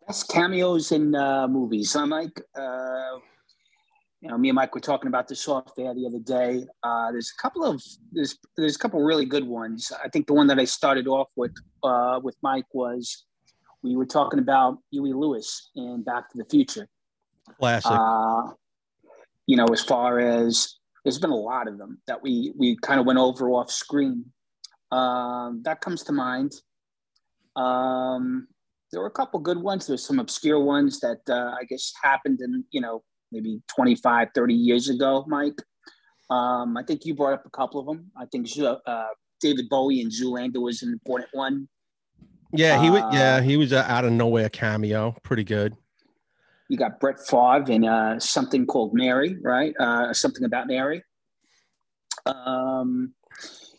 [0.07, 1.97] Best cameos in uh, movies.
[1.97, 3.19] I'm like, uh,
[4.25, 6.65] you know, me and Mike were talking about this off there the other day.
[6.83, 9.93] Uh, there's a couple of there's there's a couple of really good ones.
[10.03, 11.53] I think the one that I started off with
[11.83, 13.27] uh, with Mike was
[13.83, 16.89] we were talking about Huey Lewis in Back to the Future.
[17.61, 17.91] Classic.
[17.93, 18.53] Uh,
[19.47, 22.99] you know, as far as there's been a lot of them that we we kind
[22.99, 24.25] of went over off screen.
[24.91, 26.55] Um, that comes to mind.
[27.57, 28.49] Um,
[28.91, 29.87] there were a couple good ones.
[29.87, 33.03] There's some obscure ones that uh, I guess happened in you know
[33.35, 35.61] maybe 25, 30 years ago, Mike.
[36.31, 38.11] Um, I think you brought up a couple of them.
[38.17, 39.07] I think uh,
[39.41, 41.69] David Bowie and Zoolander was an important one.
[42.53, 43.03] yeah, he was.
[43.03, 45.15] uh, Yeah, he was out of nowhere cameo.
[45.23, 45.75] Pretty good.
[46.69, 49.75] You got Brett Favre in uh, something called Mary, right?
[49.79, 51.03] Uh, something about Mary.
[52.25, 53.13] Um,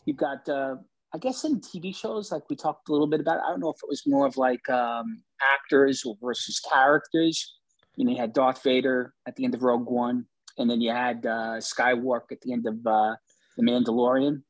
[0.06, 0.76] you've got, uh,
[1.14, 3.39] I guess, in TV shows, like we talked a little bit about.
[3.39, 7.58] I don't know if it was more of like um, actors versus characters.
[7.96, 10.26] You know, you had Darth Vader at the end of Rogue One,
[10.58, 13.16] and then you had uh, Skywalker at the end of uh,
[13.58, 14.43] The Mandalorian,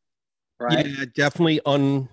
[0.60, 0.86] right?
[0.86, 2.10] Yeah, definitely un.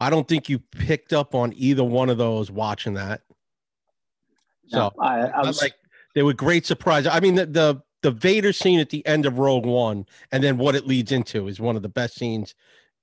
[0.00, 3.22] I don't think you picked up on either one of those watching that.
[4.68, 5.74] So No, I, I I was like
[6.14, 7.10] they were great surprises.
[7.12, 10.56] I mean, the, the the Vader scene at the end of Rogue One, and then
[10.56, 12.54] what it leads into is one of the best scenes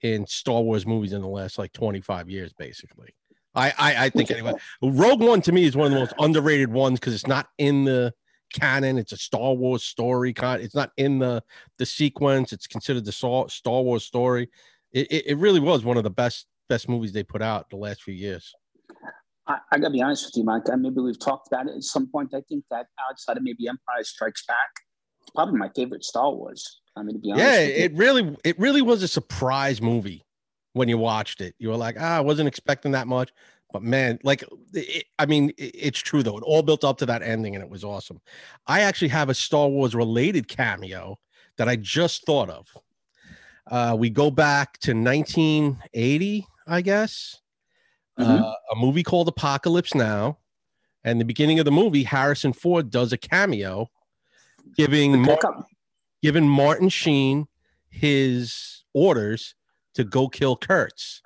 [0.01, 3.13] in Star Wars movies in the last like 25 years, basically.
[3.55, 4.53] I I, I think anyway.
[4.81, 7.85] Rogue One to me is one of the most underrated ones because it's not in
[7.85, 8.13] the
[8.53, 8.97] canon.
[8.97, 10.33] It's a Star Wars story.
[10.33, 11.43] Con- It's not in the
[11.77, 12.53] the sequence.
[12.53, 14.49] It's considered the Star Wars story.
[14.91, 17.77] It, it, it really was one of the best best movies they put out the
[17.77, 18.53] last few years.
[19.47, 20.63] I, I gotta be honest with you, Mike.
[20.67, 22.33] Maybe we've talked about it at some point.
[22.33, 24.57] I think that outside of maybe Empire Strikes Back,
[25.21, 26.81] it's probably my favorite Star Wars.
[26.95, 27.45] I mean, to be honest.
[27.45, 30.24] Yeah, it really it really was a surprise movie
[30.75, 31.55] when you watched it.
[31.57, 33.31] You were like, ah, I wasn't expecting that much.
[33.71, 36.37] But man, like, it, I mean, it, it's true though.
[36.37, 38.19] It all built up to that ending, and it was awesome.
[38.67, 41.17] I actually have a Star Wars related cameo
[41.57, 42.67] that I just thought of.
[43.71, 47.41] Uh, we go back to 1980, I guess.
[48.19, 48.41] Mhm.
[48.41, 50.39] Uh, a movie called Apocalypse Now,
[51.05, 53.89] and the beginning of the movie, Harrison Ford does a cameo,
[54.75, 55.25] giving
[56.21, 57.47] giving Martin Sheen
[57.89, 59.55] his orders
[59.95, 61.21] to go kill Kurtz.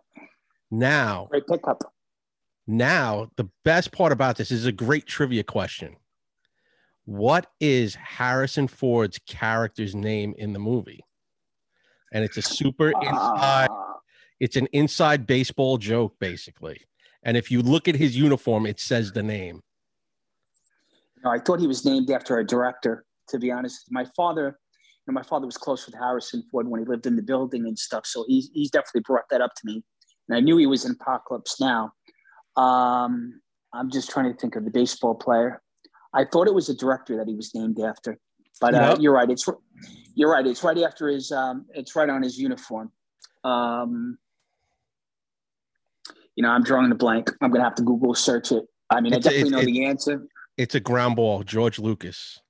[0.71, 1.83] Now, Great pickup.
[2.67, 5.95] now the best part about this is a great trivia question.
[7.05, 11.03] What is Harrison Ford's character's name in the movie?
[12.13, 13.95] And it's a super inside, Ah,
[14.39, 16.81] it's an inside baseball joke, basically.
[17.23, 19.61] And if you look at his uniform, it says the name.
[21.23, 23.05] no, I thought he was named after a director.
[23.29, 24.58] To be honest, my father,
[25.09, 27.77] know, my father was close with Harrison Ford when he lived in the building and
[27.77, 28.05] stuff.
[28.05, 29.83] So he's he's definitely brought that up to me,
[30.27, 31.91] and I knew he was in Apocalypse Now.
[32.55, 33.41] Um,
[33.73, 35.61] I'm just trying to think of the baseball player.
[36.13, 38.17] I thought it was a director that he was named after,
[38.59, 38.97] but uh, Yep.
[39.01, 39.29] you're right.
[39.29, 39.47] It's
[40.15, 40.45] you're right.
[40.45, 41.31] It's right after his.
[41.31, 42.91] Um, it's right on his uniform.
[43.43, 44.17] Um,
[46.35, 47.29] you know, I'm drawing a blank.
[47.41, 48.65] I'm gonna have to Google search it.
[48.89, 50.27] I mean, It's- I definitely it's- know the answer.
[50.57, 52.41] It's a ground ball, George Lucas.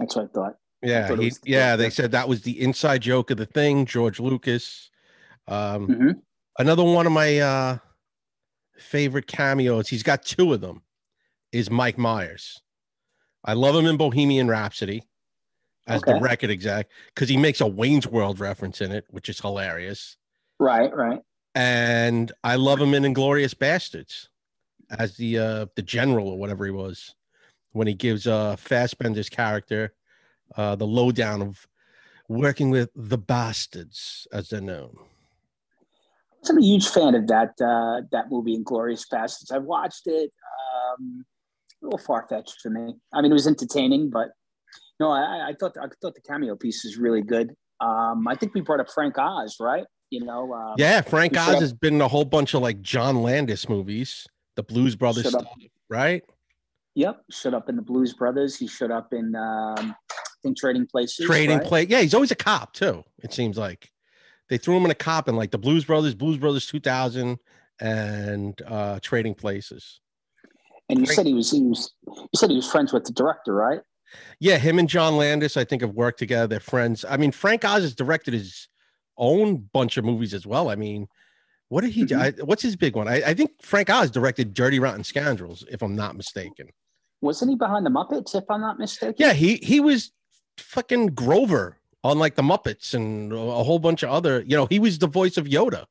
[0.00, 0.57] That's what I thought.
[0.82, 1.76] Yeah, he, was yeah.
[1.76, 3.84] They said that was the inside joke of the thing.
[3.86, 4.90] George Lucas.
[5.46, 6.22] Um, Mhm.
[6.58, 7.78] Another one of my uh,
[8.76, 10.82] favorite cameos, he's got two of them,
[11.52, 12.60] is Mike Myers.
[13.44, 15.04] I love him in Bohemian Rhapsody
[15.86, 19.40] as the record exec because he makes a Wayne's World reference in it, which is
[19.40, 20.16] hilarious.
[20.58, 21.20] Right, right.
[21.54, 24.26] And I love him in Inglourious Basterds
[24.90, 27.14] as the uh, the general or whatever he was
[27.72, 29.94] when he gives uh, Fassbender's character
[30.56, 31.66] uh, the lowdown of
[32.28, 34.96] working with the bastards, as they're known.
[36.48, 39.52] I'm a huge fan of that uh, that movie, Inglourious Basterds.
[39.52, 40.32] I watched it.
[40.98, 41.24] Um,
[41.82, 42.94] a little far fetched for me.
[43.12, 44.30] I mean, it was entertaining, but
[45.00, 47.54] no, I, I thought I thought the cameo piece is really good.
[47.80, 49.84] Um, I think we brought up Frank Oz, right?
[50.10, 52.80] You know, um, Yeah, Frank Oz up- has been in a whole bunch of like
[52.82, 54.26] John Landis movies,
[54.56, 55.46] the Blues Brothers stuff,
[55.88, 56.22] right?
[56.94, 58.56] Yep, showed up in the Blues Brothers.
[58.56, 59.94] He showed up in um,
[60.38, 61.26] I think Trading Places.
[61.26, 61.66] Trading right?
[61.66, 61.86] play.
[61.86, 63.04] Yeah, he's always a cop too.
[63.22, 63.90] It seems like
[64.48, 67.38] they threw him in a cop in like the Blues Brothers, Blues Brothers 2000,
[67.80, 70.00] and uh Trading Places.
[70.88, 73.12] And you Frank- said he was he was you said he was friends with the
[73.12, 73.80] director, right?
[74.40, 76.46] Yeah, him and John Landis, I think, have worked together.
[76.46, 77.04] They're friends.
[77.06, 78.68] I mean, Frank Oz has directed his
[79.18, 80.70] own bunch of movies as well.
[80.70, 81.08] I mean,
[81.68, 82.18] what did he do?
[82.18, 83.08] I, what's his big one?
[83.08, 86.68] I, I think Frank Oz directed Dirty Rotten Scoundrels, if I'm not mistaken.
[87.20, 89.16] Wasn't he behind the Muppets, if I'm not mistaken?
[89.18, 90.12] Yeah, he he was
[90.60, 94.42] fucking Grover on like the Muppets and a whole bunch of other.
[94.42, 95.86] You know, he was the voice of Yoda.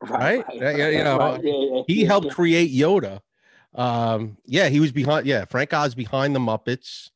[0.00, 0.44] right?
[0.52, 3.20] Yeah, yeah, you know, Yeah, yeah, He helped create Yoda.
[3.74, 5.26] Um, yeah, he was behind.
[5.26, 7.10] Yeah, Frank Oz behind the Muppets.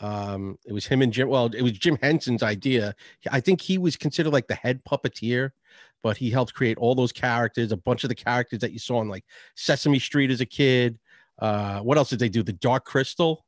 [0.00, 1.28] Um, it was him and Jim.
[1.28, 2.94] Well, it was Jim Henson's idea.
[3.30, 5.50] I think he was considered like the head puppeteer,
[6.02, 7.72] but he helped create all those characters.
[7.72, 9.24] A bunch of the characters that you saw on like
[9.54, 10.98] Sesame Street as a kid.
[11.38, 12.42] Uh, what else did they do?
[12.42, 13.44] The Dark Crystal.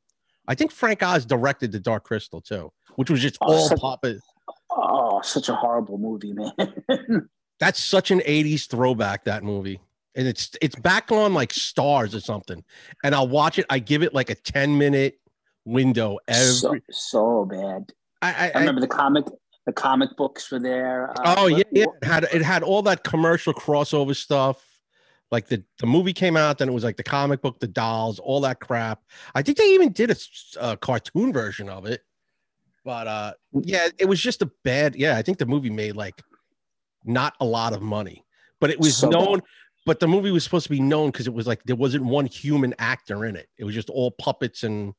[0.47, 3.79] I think Frank Oz directed the Dark Crystal too, which was just Oh, all such-
[3.79, 4.17] puppet.
[4.71, 7.27] Oh, such a horrible movie, man.
[7.59, 9.79] That's such an 80s throwback, that movie.
[10.15, 12.63] And it's it's back on like stars or something.
[13.03, 13.65] And I'll watch it.
[13.69, 15.19] I give it like a 10 minute
[15.65, 17.93] window every so, so bad.
[18.21, 19.25] I, I, I remember the comic
[19.65, 21.11] the comic books were there.
[21.11, 21.85] Uh, oh yeah, what- yeah.
[22.01, 24.65] It had it had all that commercial crossover stuff.
[25.31, 28.19] Like the, the movie came out, then it was like the comic book, the dolls,
[28.19, 29.01] all that crap.
[29.33, 30.15] I think they even did
[30.59, 32.01] a cartoon version of it.
[32.83, 34.95] But uh yeah, it was just a bad.
[34.95, 36.21] Yeah, I think the movie made like
[37.05, 38.25] not a lot of money,
[38.59, 39.39] but it was So known.
[39.39, 39.47] bad.
[39.85, 42.25] But the movie was supposed to be known because it was like there wasn't one
[42.25, 43.47] human actor in it.
[43.57, 44.93] It was just all puppets and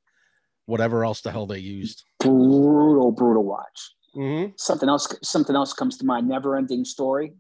[0.66, 2.05] whatever else the hell they used.
[2.20, 3.95] brutal, brutal watch.
[4.16, 4.53] Mhm.
[4.59, 6.28] Something else something else comes to mind.
[6.28, 7.33] Never ending story.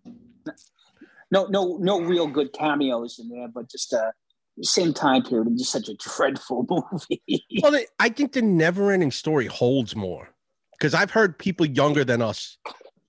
[1.32, 4.12] No, no, no real good cameos in there, but just uh
[4.60, 7.42] same time period and just such a dreadful movie.
[7.62, 10.28] Well, I think the never-ending story holds more
[10.72, 12.58] because I've heard people younger than us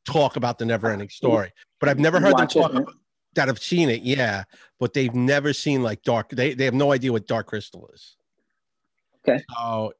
[0.06, 1.52] talk about the never-ending story,
[1.82, 2.80] but I've never heard them Watch it, talk yeah.
[2.80, 2.94] about,
[3.36, 4.04] that have seen it.
[4.04, 4.44] Yeah,
[4.80, 6.30] but they've never seen like Dark.
[6.30, 8.16] They they have no idea what Dark Crystal is.
[9.28, 9.44] Okay.
[9.54, 9.94] So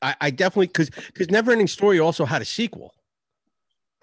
[0.00, 2.94] I, I definitely because because never-ending story also had a sequel.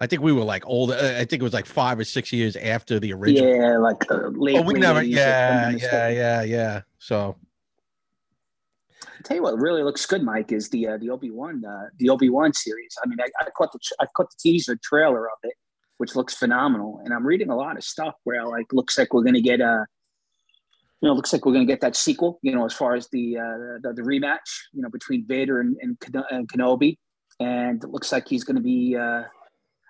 [0.00, 0.90] I think we were like old.
[0.90, 3.48] uh, I think it was like five or six years after the original.
[3.48, 4.58] Yeah, like uh, late.
[4.58, 5.00] Oh, we never.
[5.00, 6.82] 80s, if I'm Yeah, yeah, yeah, yeah.
[6.98, 7.36] So
[9.02, 11.88] I'll tell you what really looks good, Mike, is the uh, the Obi Wan uh,
[11.98, 12.94] the Obi Wan series.
[13.02, 15.54] I mean, I, I caught the I caught the teaser trailer of it,
[15.96, 17.00] which looks phenomenal.
[17.02, 19.86] And I'm reading a lot of stuff where like looks like we're gonna get a,
[21.00, 22.38] you know, looks like we're gonna get that sequel.
[22.42, 25.76] You know, as far as the uh, the, the rematch, you know, between Vader and
[25.80, 26.98] and, Ken- and Kenobi,
[27.40, 28.94] and it looks like he's gonna be.
[28.94, 29.22] Uh,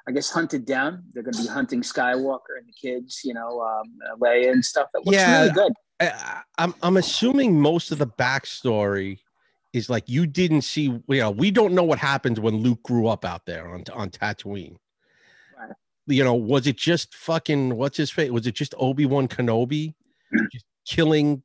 [0.09, 1.03] I guess hunted down.
[1.13, 4.89] They're going to be hunting Skywalker and the kids, you know, um, Leia and stuff.
[4.93, 5.41] That looks Yeah.
[5.43, 5.73] really good.
[5.99, 9.19] I, I'm I'm assuming most of the backstory
[9.73, 10.83] is like you didn't see.
[10.85, 14.11] You know, we don't know what happens when Luke grew up out there on on
[14.11, 14.77] Tatooine.
[15.59, 15.71] Right.
[16.07, 18.31] You know, was it just fucking what's his face?
[18.31, 19.95] Was it just Obi Wan Kenobi
[20.53, 21.43] just killing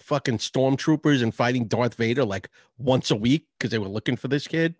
[0.00, 4.28] fucking stormtroopers and fighting Darth Vader like once a week because they were looking for
[4.28, 4.74] this kid?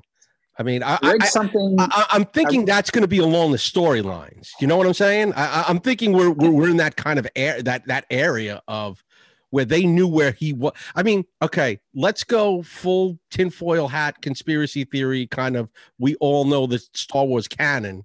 [0.60, 1.74] I mean, I, I I, something.
[1.78, 4.50] I, I'm thinking that's going to be along the storylines.
[4.60, 5.32] You know what I'm saying?
[5.32, 8.60] I, I- I'm thinking we're, we're we're in that kind of air that that area
[8.68, 9.02] of
[9.48, 10.74] where they knew where he was.
[10.94, 15.70] I mean, okay, let's go full tinfoil hat conspiracy theory kind of.
[15.98, 18.04] We all know the Star Wars canon.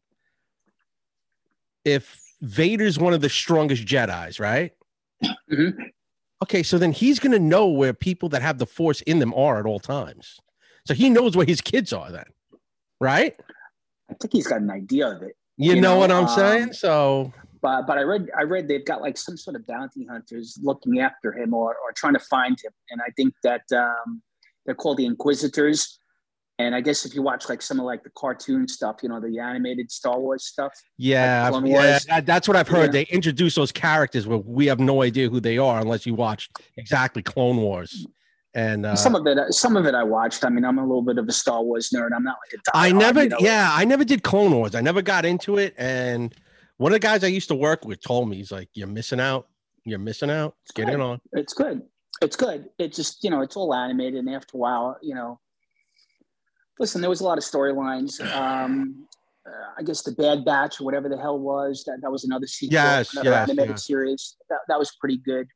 [1.84, 4.72] If Vader's one of the strongest Jedi's, right?
[5.52, 5.74] Mhm.
[6.42, 9.34] Okay, so then he's going to know where people that have the Force in them
[9.34, 10.40] are at all times.
[10.88, 12.26] So he knows where his kids are then,
[13.00, 13.36] right?
[14.10, 15.36] I think he's got an idea of it.
[15.58, 16.74] You, You know, know, what I'm um, saying?
[16.74, 20.60] So But but I read I read they've got like some sort of bounty hunters
[20.62, 22.72] looking after him or, or trying to find him.
[22.92, 24.22] And I think that um,
[24.66, 25.98] they're called the Inquisitors.
[26.58, 29.20] And I guess if you watch like some of like the cartoon stuff, you know,
[29.20, 30.72] the animated Star Wars stuff.
[30.98, 32.86] Yeah, Clone yeah, that- that's what I've heard.
[32.94, 33.04] Yeah.
[33.04, 36.50] They introduce those characters, where we have no idea who they are unless you watch
[36.78, 38.08] exactly Clone Wars.
[38.56, 40.46] And uh, some of it, some of it I watched.
[40.46, 42.12] I mean, I'm a little bit of a Star Wars nerd.
[42.16, 42.78] I'm not like a.
[42.78, 44.76] I never, you know, yeah, I never did Clone Wars.
[44.76, 45.76] I never got into it.
[45.78, 46.34] And
[46.78, 49.20] one of the guys I used to work with told me, he's like, "You're missing
[49.20, 49.50] out.
[49.84, 50.56] You're missing out.
[50.74, 51.82] Get in on." It's good.
[52.22, 52.70] It's good.
[52.80, 55.40] It's just you know, it's all animated, and after a while, you know.
[56.80, 58.20] Listen, there was a lot of storylines.
[58.36, 59.06] Um,
[59.46, 62.48] uh, I guess the Bad Batch or whatever the hell was that that was another
[62.48, 63.86] sequel, Yes, another yes, animated yes.
[63.86, 64.38] series.
[64.50, 65.48] That that was pretty good.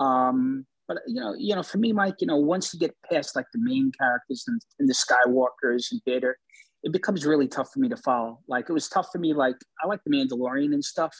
[0.00, 3.36] Um, but you know, you know, for me, Mike, you know, once you get past
[3.36, 6.36] like the main characters and, and the Skywalkers and Vader,
[6.82, 8.40] it becomes really tough for me to follow.
[8.48, 9.32] Like it was tough for me.
[9.32, 11.14] Like I like the Mandalorian and stuff,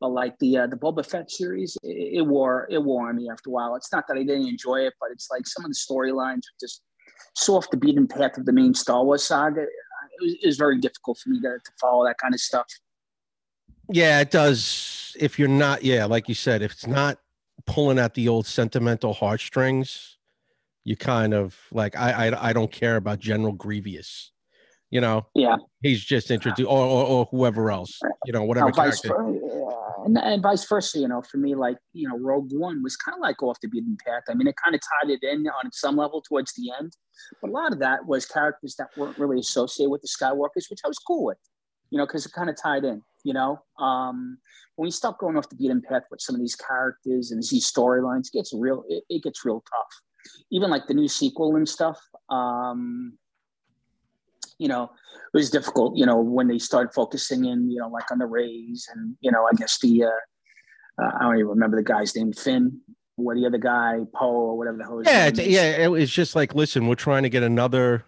[0.00, 3.28] but like the uh, the Boba Fett series, it, it wore it wore on me
[3.28, 3.74] after a while.
[3.74, 6.60] It's not that I didn't enjoy it, but it's like some of the storylines were
[6.60, 6.82] just
[7.34, 9.62] so off the beaten path of the main Star Wars saga.
[9.62, 9.68] It
[10.22, 12.68] was, it was very difficult for me to, to follow that kind of stuff.
[13.88, 15.16] Yeah, it does.
[15.18, 17.18] If you're not, yeah, like you said, if it's not
[17.70, 20.18] pulling at the old sentimental heartstrings,
[20.84, 24.32] you kind of like I I, I don't care about General Grievous.
[24.90, 28.00] You know, Yeah, he's just introduced, or, or, or whoever else.
[28.24, 30.98] You know, whatever Now, vice ver- uh, and, and vice versa.
[30.98, 33.68] You know, for me, like you know, Rogue One was kind of like off the
[33.68, 34.24] beaten path.
[34.28, 36.96] I mean, it kind of tied it in on some level towards the end,
[37.40, 40.80] but a lot of that was characters that weren't really associated with the Skywalkers, which
[40.84, 41.38] I was cool with.
[41.90, 43.02] You know, because it kind of tied in.
[43.24, 44.38] You know, um,
[44.76, 47.70] when you start going off the beaten path with some of these characters and these
[47.70, 48.84] storylines, it gets real.
[48.88, 50.42] It, it gets real tough.
[50.50, 52.00] Even like the new sequel and stuff.
[52.28, 53.18] Um,
[54.58, 58.10] you know, it was difficult, you know, when they started focusing in, you know, like
[58.10, 61.78] on the Reys and, you know, I guess the, uh, uh, I don't even remember
[61.78, 62.80] the guy's name, Finn,
[63.16, 65.84] or the other guy, Poe, or whatever the hell Yeah, yeah.
[65.84, 68.04] It was just like, listen, we're trying to get another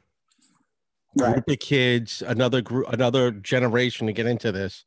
[1.16, 1.34] Right.
[1.34, 4.84] group of kids, another group, another generation to get into this.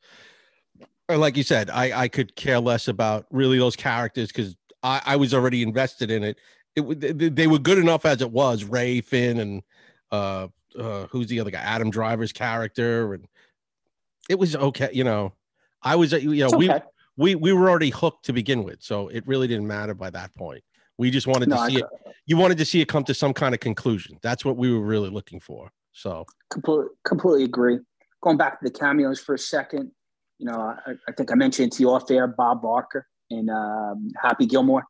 [1.07, 5.01] Or like you said, I I could care less about really those characters because I
[5.05, 6.37] I was already invested in it.
[6.75, 8.63] It they, were good enough as it was.
[8.63, 9.63] Rey Finn and
[10.11, 10.47] uh
[10.77, 11.59] uh who's the other guy?
[11.59, 13.27] Adam Driver's character and
[14.29, 14.89] it was okay.
[14.91, 15.33] You know,
[15.83, 16.71] I was you know It's we
[17.17, 20.33] we we were already hooked to begin with, so it really didn't matter by that
[20.35, 20.63] point.
[20.97, 21.85] We just wanted No, to see it.
[22.25, 24.17] You wanted to see it come to some kind of conclusion.
[24.21, 25.71] That's what we were really looking for.
[25.95, 27.79] So completely, completely agree.
[28.21, 29.91] Going back to the cameos for a second,
[30.39, 34.11] you know, I, I think I mentioned to you off air Bob Barker and um,
[34.21, 34.83] Happy Gilmore.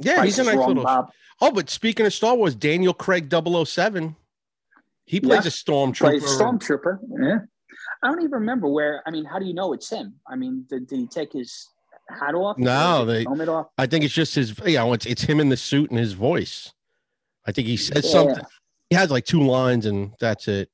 [0.00, 0.84] yeah, Price he's a nice Wrong, little.
[0.84, 1.10] Bob.
[1.40, 4.14] Oh, but speaking of Star Wars, Daniel Craig 007,
[5.06, 5.48] he plays Yeah.
[5.48, 5.98] a stormtrooper.
[6.20, 6.98] Plays Stormtrooper.
[7.22, 7.38] Yeah.
[8.02, 9.02] I don't even remember where.
[9.06, 10.14] I mean, how do you know it's him?
[10.28, 11.68] I mean, did, did he take his
[12.10, 12.58] hat off?
[12.58, 13.68] No, they- helmet off.
[13.78, 14.58] I think it's just his.
[14.66, 16.72] You know, it's it's him in the suit and his voice.
[17.46, 18.10] I think he said Yeah.
[18.10, 18.44] something.
[18.90, 20.68] He has like two lines and that's it.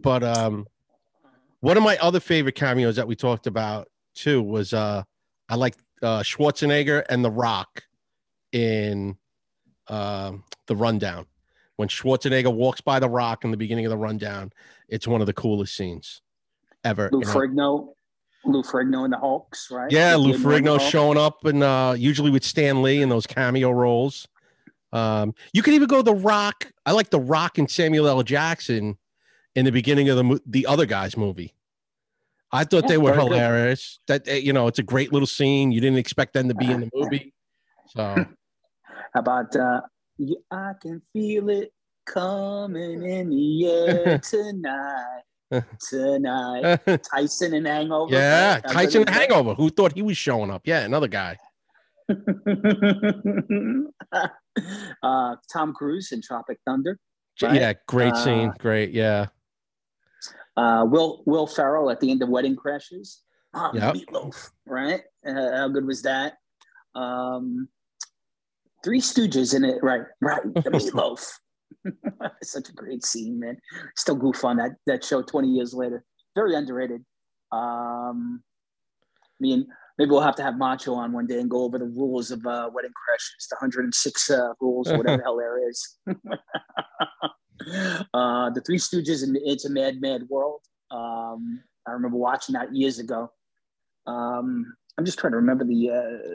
[0.00, 0.66] But um,
[1.60, 5.02] one of my other favorite cameos that we talked about too was uh,
[5.48, 7.84] I like uh Schwarzenegger and The Rock
[8.52, 9.16] in
[9.88, 11.26] um the rundown.
[11.76, 14.52] When Schwarzenegger walks by The Rock in the beginning of the rundown,
[14.88, 16.22] it's one of the coolest scenes
[16.82, 17.10] ever.
[17.12, 17.20] Lou?
[17.20, 17.88] Ferrigno,
[18.44, 19.90] Lou Ferrigno and the Hulks, right?
[19.90, 24.26] Yeah, Lou Ferrigno showing up and uh usually with Stan Lee in those cameo roles.
[24.92, 26.70] Um, you could even go The Rock.
[26.84, 28.22] I like The Rock and Samuel L.
[28.22, 28.98] Jackson
[29.54, 31.54] in the beginning of the the other guy's movie.
[32.52, 33.32] I thought Yeah, they were very good.
[33.34, 34.00] hilarious.
[34.08, 35.70] That uh, you know, it's a great little scene.
[35.72, 37.32] You didn't expect them to be in the movie.
[37.92, 38.02] So
[38.84, 39.80] How about uh,
[40.16, 41.72] "Yeah, I can feel it
[42.06, 45.22] coming in the air tonight,
[45.88, 46.80] tonight.
[47.12, 48.12] Tyson and Hangover.
[48.14, 48.64] yeah, right?
[48.68, 49.14] Tyson that?
[49.14, 49.54] Hangover.
[49.54, 50.62] Who thought he was showing up?
[50.66, 51.36] Yeah, another guy.
[55.02, 56.98] uh, Tom Cruise in Tropic Thunder.
[57.42, 57.54] Right.
[57.54, 58.50] Yeah, great scene.
[58.50, 58.90] Uh, Great.
[58.92, 59.26] Yeah.
[60.56, 63.18] Uh, Will Will Ferrell at the end of Wedding Crashers.
[63.54, 63.94] Oh, Yep.
[63.94, 65.00] Meatloaf, right?
[65.26, 66.34] Uh, how good was that?
[66.94, 67.68] Um,
[68.84, 70.02] Three Stooges in it, right?
[70.20, 71.26] Right, the Meatloaf.
[72.42, 73.56] Such a great scene, man.
[73.96, 76.04] Still goof on that that show twenty years later.
[76.34, 77.04] Very underrated.
[77.52, 78.42] Um,
[79.16, 79.66] I mean,
[80.00, 82.46] maybe we'll have to have Macho on one day and go over the rules of
[82.46, 85.98] uh, Wedding Crashers, the 106 uh, rules, whatever the hell there is.
[88.14, 90.62] uh, the Three Stooges and It's a Mad, Mad World.
[90.90, 93.30] Um, I remember watching that years ago.
[94.06, 95.90] Um, I'm just trying to remember the.
[95.90, 96.34] Uh,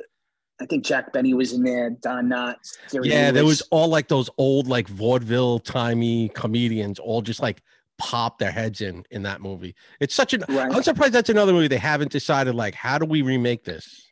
[0.62, 1.90] I think Jack Benny was in there.
[1.90, 2.78] Don Knotts.
[2.92, 7.64] Jerry Yeah, there was all like those old like vaudeville timey comedians all just like
[7.98, 9.76] pop their heads in in that movie.
[10.00, 10.74] It's such an Right.
[10.74, 14.08] I'm surprised that's another movie they haven't decided like how do we remake this?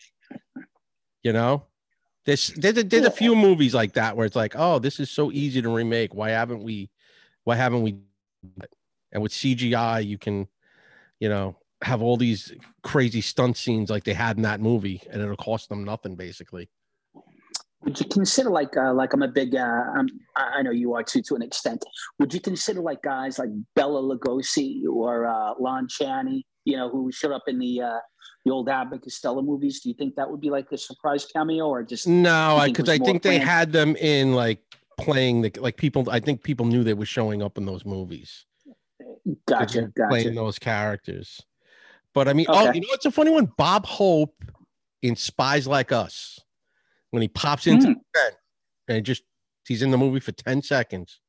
[1.24, 1.66] You know?
[2.26, 5.10] There's there's a, there's a few movies like that where it's like, "Oh, this is
[5.12, 6.14] so easy to remake.
[6.14, 6.90] Why haven't we
[7.44, 7.98] why haven't we
[9.12, 10.48] And with CGI, you can,
[11.20, 12.54] you know, have all these
[12.84, 16.70] crazy stunt scenes like they had in that movie, and it'll cost them nothing basically.
[17.84, 21.04] Would you consider like uh, like I'm a big uh, I'm, I know you are
[21.04, 21.84] too to an extent.
[22.20, 27.12] Would you consider like guys like Bela Lugosi or uh, Lon Chaney, you know, who
[27.12, 28.00] showed up in the uh,
[28.46, 29.82] the old Abbott Costello movies?
[29.82, 32.62] Do you think that would be like a surprise cameo or just no?
[32.66, 34.62] Because I, I think they had them in like
[34.98, 36.10] playing the like people.
[36.10, 38.46] I think people knew they were showing up in those movies.
[39.46, 40.10] Gotcha, gotcha.
[40.10, 41.42] Playing those characters.
[42.14, 42.70] But I mean, oh, okay.
[42.70, 43.52] oh, you know, it's a funny one.
[43.58, 44.44] Bob Hope
[45.02, 46.40] in Spies Like Us
[47.14, 47.94] when he pops into mm.
[47.94, 48.36] the tent
[48.88, 49.22] and just
[49.68, 51.20] he's in the movie for 10 seconds.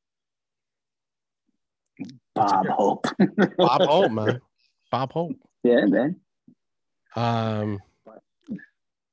[2.33, 3.05] Bob Hope.
[3.55, 4.41] Bob Hope, man.
[4.91, 5.35] Bob Hope.
[5.63, 6.15] Yeah, man.
[7.15, 7.79] Um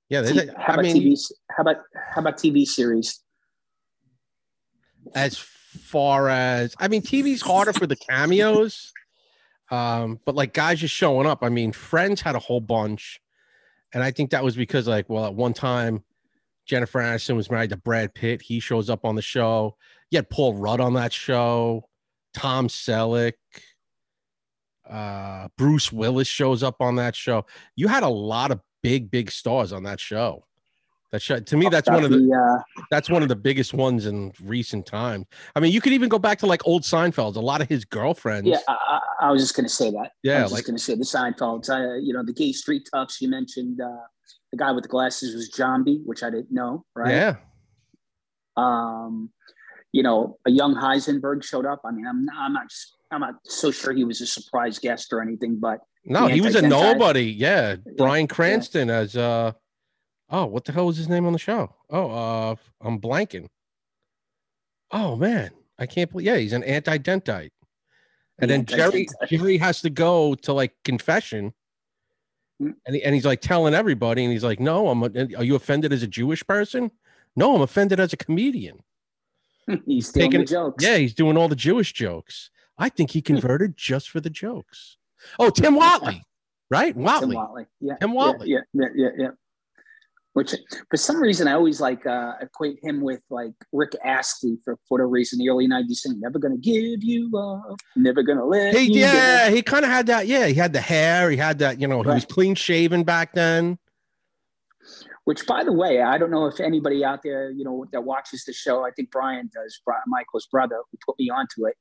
[0.09, 3.21] yeah, T- how I about mean, TV, how about how about TV series?
[5.15, 8.93] As far as I mean, TV's harder for the cameos.
[9.71, 11.41] Um, but like guys just showing up.
[11.43, 13.21] I mean, Friends had a whole bunch,
[13.93, 16.03] and I think that was because like, well, at one time,
[16.67, 18.43] Jennifer Aniston was married to Brad Pitt.
[18.43, 19.77] He shows up on the show.
[20.11, 21.89] You had Paul Rudd on that show.
[22.35, 23.35] Tom Selleck.
[24.89, 27.47] Uh, Bruce Willis shows up on that show.
[27.77, 30.45] You had a lot of big, big stars on that show.
[31.13, 34.07] That show, to me, that's one of the uh, that's one of the biggest ones
[34.07, 35.27] in recent times.
[35.55, 37.37] I mean, you could even go back to like old Seinfeld.
[37.37, 38.49] A lot of his girlfriends.
[38.49, 40.13] Yeah, I, I was just going to say that.
[40.23, 41.69] Yeah, I was like, just going to say the Seinfelds.
[41.69, 43.21] Uh, you know, the gay street toughs.
[43.21, 43.97] You mentioned uh,
[44.53, 46.85] the guy with the glasses was Jambi, which I didn't know.
[46.95, 47.11] Right.
[47.11, 47.37] Yeah.
[48.57, 49.31] Um,
[49.93, 51.81] you know, a young Heisenberg showed up.
[51.85, 52.67] I mean, I'm I'm not
[53.11, 56.55] I'm not so sure he was a surprise guest or anything, but no, he was
[56.55, 57.25] a nobody.
[57.25, 58.95] Yeah, Bryan Cranston yeah.
[58.95, 59.53] as uh
[60.33, 61.75] Oh, what the hell was his name on the show?
[61.91, 63.49] Oh, uh, I'm blanking.
[64.91, 66.27] Oh man, I can't believe.
[66.27, 67.51] Yeah, he's an anti-dentite.
[68.39, 71.53] And then Jerry Jerry has to go to like confession.
[72.87, 75.03] And he, and he's like telling everybody, and he's like, "No, I'm.
[75.03, 76.91] A, are you offended as a Jewish person?
[77.37, 78.83] No, I'm offended as a comedian."
[79.87, 80.85] he's taking jokes.
[80.85, 82.51] Yeah, he's doing all the Jewish jokes.
[82.79, 84.97] I think he converted just for the jokes.
[85.39, 86.23] Oh, Tim Whatley,
[86.71, 86.97] right?
[86.97, 87.21] Whatley.
[87.21, 87.67] Tim Whatley.
[87.81, 87.97] Yeah.
[88.01, 88.47] Tim Whatley.
[88.47, 89.29] Yeah, yeah, yeah, yeah
[90.35, 90.55] which
[90.91, 95.09] for some reason I always like uh, equate him with like Rick Astley for whatever
[95.09, 95.39] reason.
[95.39, 99.63] The early '90s saying "Never gonna give you up, never gonna let." Hey, yeah, he
[99.63, 100.27] kind of had that.
[100.27, 101.31] Yeah, he had the hair.
[101.31, 101.81] He had that.
[101.81, 102.15] You know, he right.
[102.15, 103.79] was clean shaven back then.
[105.25, 108.45] Which, by the way, I don't know if anybody out there, you know, that watches
[108.45, 108.85] the show.
[108.85, 109.81] I think Brian does.
[110.07, 111.77] Michael's brother, who put me onto it.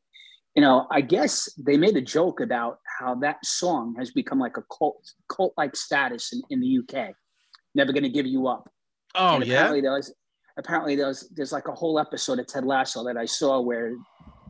[0.56, 4.58] You know, I guess they made a joke about how that song has become like
[4.58, 7.16] a cult, cult-like status in, in the UK
[7.76, 8.70] never going to give you up.
[9.16, 9.54] Oh and yeah.
[9.56, 10.14] Apparently there was
[10.58, 13.94] apparently there's there's like a whole episode of Ted Lasso that I saw where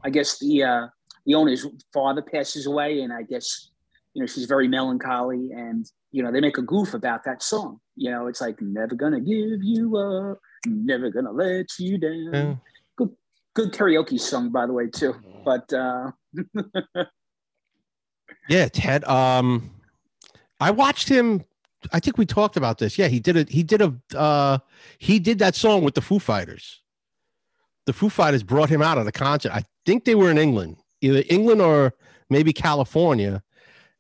[0.04, 0.88] I guess the uh,
[1.26, 3.70] the owner's father passes away, and I guess
[4.14, 7.80] you know she's very melancholy, and you know they make a goof about that song.
[7.96, 12.30] You know, it's like never gonna give you up, never gonna let you down.
[12.34, 12.56] Yeah.
[12.98, 13.10] Good
[13.54, 15.16] good karaoke song, by the way, too.
[15.46, 16.12] But uh,
[18.50, 19.04] yeah, Ted.
[19.06, 19.72] Um,
[20.60, 21.44] I watched him
[21.92, 22.98] I think we talked about this.
[22.98, 23.50] Yeah, he did it.
[23.50, 24.60] He did a uh,
[25.00, 26.82] he did that song with the Foo Fighters.
[27.86, 29.52] The Foo Fighters brought him out of the concert.
[29.52, 31.94] I think they were in England, either England or
[32.30, 33.44] maybe California.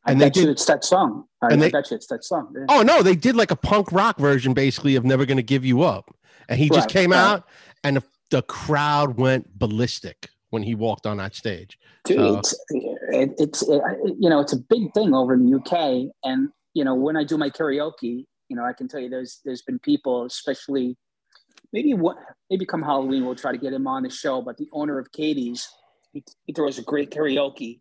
[0.05, 1.25] And I bet they did, you it's that song.
[1.41, 2.53] I, and they, I bet you it's that song.
[2.55, 2.65] Yeah.
[2.69, 5.84] Oh no, they did like a punk rock version, basically of "Never Gonna Give You
[5.84, 6.13] Up,"
[6.49, 7.19] and he just came right.
[7.19, 7.47] out,
[7.84, 11.77] and the, the, crowd went ballistic when he walked on that stage.
[12.05, 13.82] Dude, so, it's, it, it's it,
[14.19, 17.24] you know it's a big thing over in the UK, and you know, when I
[17.24, 20.97] do my karaoke, you know, I can tell you there's there's been people, especially
[21.74, 22.17] maybe what
[22.49, 24.41] maybe come Halloween we'll try to get him on the show.
[24.41, 25.69] But the owner of Katie's,
[26.13, 27.80] he, he throws a great karaoke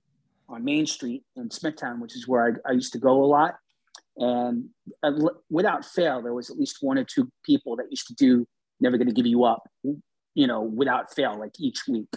[0.49, 3.57] on Main Street in Smithtown, which is where I, I used to go a lot.
[4.17, 4.69] And
[5.03, 5.13] uh,
[5.49, 8.47] without fail, there was at least one or two people that used to do
[8.81, 9.63] "Never Gonna Give You Up,"
[10.35, 12.13] you know, without fail, like each week.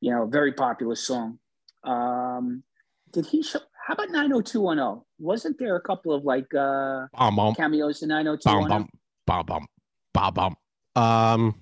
[0.00, 1.38] You know, very popular song.
[1.84, 2.62] Um,
[3.12, 3.60] did he show?
[3.90, 5.02] How about 90210?
[5.18, 7.54] Wasn't there a couple of like uh bum, bum.
[7.56, 8.88] cameos in 90210?
[9.26, 9.66] Bum, bum,
[10.12, 11.54] bum, bum, Um,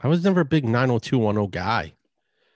[0.00, 1.94] I was never a big 90210 guy.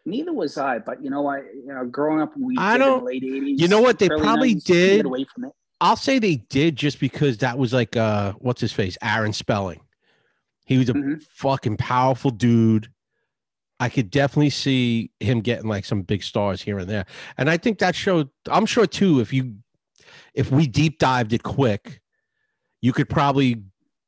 [0.07, 3.05] Neither was I, but you know, I you know, growing up, we I don't.
[3.05, 3.59] late 80s.
[3.59, 3.99] You know what?
[3.99, 5.07] They probably 90s, did.
[5.07, 5.53] Away from it.
[5.81, 9.81] I'll say they did just because that was like uh, what's his face, Aaron Spelling.
[10.65, 11.15] He was a mm-hmm.
[11.31, 12.89] fucking powerful dude.
[13.81, 17.07] I could definitely see him getting like some big stars here and there.
[17.37, 19.57] And I think that show, I'm sure too, if you
[20.33, 22.01] if we deep dived it quick,
[22.81, 23.63] you could probably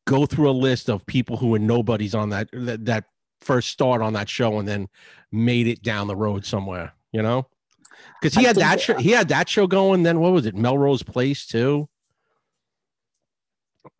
[0.06, 3.04] go through a list of people who were nobodies on that that, that
[3.40, 4.88] first start on that show and then
[5.32, 7.46] made it down the road somewhere, you know?
[8.20, 8.96] because he I had that that- show.
[8.98, 10.02] He had that show going.
[10.02, 10.54] Then what was it?
[10.54, 11.88] Melrose Place too.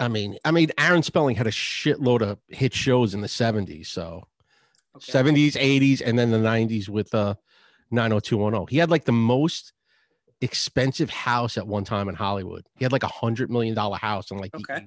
[0.01, 3.87] I mean, I mean, Aaron Spelling had a shitload of hit shows in the '70s.
[3.87, 4.27] So
[4.97, 5.12] Okay.
[5.12, 7.34] '70s, '80s, and then the '90s with uh
[7.90, 8.66] 90210.
[8.68, 9.72] He had like the most
[10.40, 12.66] expensive house at one time in Hollywood.
[12.76, 14.86] He had like a hundred million dollar house, and like, he- Okay.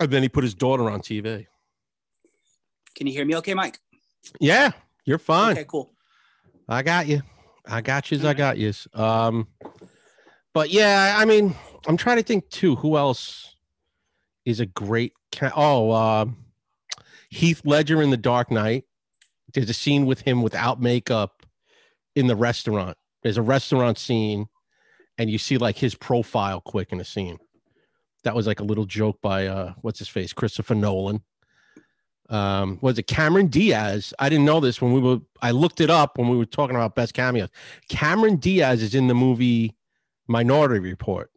[0.00, 1.46] and then he put his daughter on TV.
[2.94, 3.78] Can you hear me okay, Mike?
[4.40, 4.72] Yeah,
[5.04, 5.52] you're fine.
[5.52, 5.92] Okay, cool.
[6.68, 7.22] I got you.
[7.66, 8.24] I got yous.
[8.24, 8.88] I got yous.
[8.94, 9.48] Um,
[10.52, 11.54] but yeah, I mean,
[11.86, 12.76] I'm trying to think too.
[12.76, 13.54] Who else
[14.44, 15.12] is a great?
[15.32, 16.36] Ca- oh, um,
[17.30, 18.84] Heath Ledger in The Dark Knight.
[19.54, 21.46] There's a scene with him without makeup
[22.14, 22.96] in the restaurant.
[23.22, 24.46] There's a restaurant scene,
[25.18, 27.38] and you see like his profile quick in the scene.
[28.24, 31.22] That was like a little joke by uh, what's his face, Christopher Nolan
[32.28, 34.12] um was it Cameron Diaz?
[34.18, 36.74] I didn't know this when we were I looked it up when we were talking
[36.74, 37.50] about best cameos.
[37.88, 39.76] Cameron Diaz is in the movie
[40.26, 41.30] Minority Report.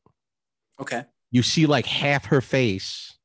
[0.79, 1.03] Okay.
[1.31, 3.17] You see like half her face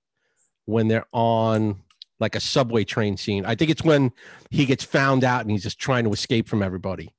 [0.67, 1.83] when they're on
[2.21, 3.45] like a subway train scene.
[3.45, 4.13] I think it's when
[4.51, 7.13] he gets found out and he's just trying to escape from everybody.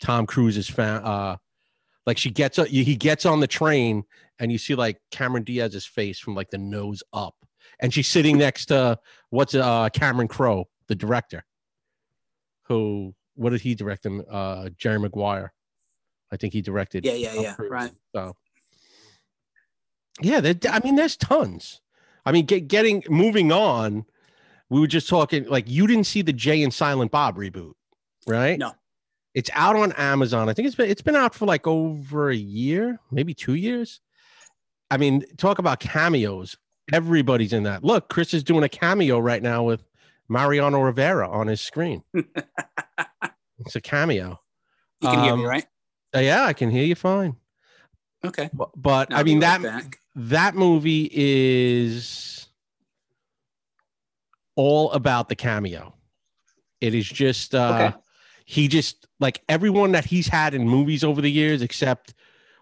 [0.00, 1.36] Tom Cruise is found uh
[2.06, 4.04] like she gets he gets on the train
[4.38, 7.34] and you see like Cameron Diaz's face from like the nose up
[7.80, 8.98] and she's sitting next to
[9.30, 11.44] what's uh Cameron Crowe, the director.
[12.64, 14.22] Who what did he direct him?
[14.30, 15.52] Uh Jerry Maguire.
[16.30, 17.04] I think he directed.
[17.04, 17.54] Yeah, yeah, Tom yeah.
[17.54, 17.70] Cruise.
[17.70, 17.92] Right.
[18.14, 18.36] So
[20.20, 21.80] yeah, I mean, there's tons.
[22.24, 24.04] I mean, get, getting moving on.
[24.70, 27.72] We were just talking like you didn't see the Jay and Silent Bob reboot,
[28.26, 28.58] right?
[28.58, 28.72] No.
[29.34, 30.48] It's out on Amazon.
[30.48, 34.00] I think it's been it's been out for like over a year, maybe two years.
[34.90, 36.56] I mean, talk about cameos.
[36.92, 37.84] Everybody's in that.
[37.84, 39.84] Look, Chris is doing a cameo right now with
[40.28, 42.02] Mariano Rivera on his screen.
[42.14, 44.40] it's a cameo.
[45.00, 45.66] You can hear me, Um, right?
[46.14, 47.36] Uh, yeah, I can hear you fine.
[48.24, 48.48] Okay.
[48.52, 49.98] But, but I mean that back.
[50.16, 52.37] that movie is
[54.58, 55.94] all about the cameo.
[56.80, 57.96] It is just uh Okay.
[58.44, 62.12] he just like everyone that he's had in movies over the years except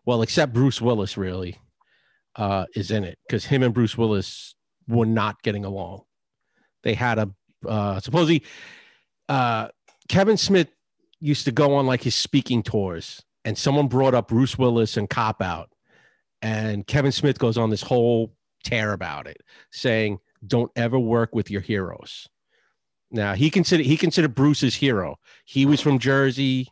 [0.04, 1.58] well except Bruce Willis really
[2.36, 4.54] uh is in it cuz him and Bruce Willis
[4.86, 6.02] were not getting along.
[6.82, 7.30] They had a
[7.66, 8.42] uh supposedly
[9.28, 9.68] uh
[10.08, 10.68] Kevin Smith
[11.18, 15.08] used to go on like his speaking tours and someone brought up Bruce Willis and
[15.08, 15.70] Cop Out
[16.42, 18.34] and Kevin Smith goes on this whole
[18.64, 19.38] tear about it,
[19.72, 20.18] saying,
[20.48, 22.28] "Don't ever work with your heroes."
[23.10, 25.18] Now he considered he considered Bruce his hero.
[25.44, 26.68] He was from Jersey.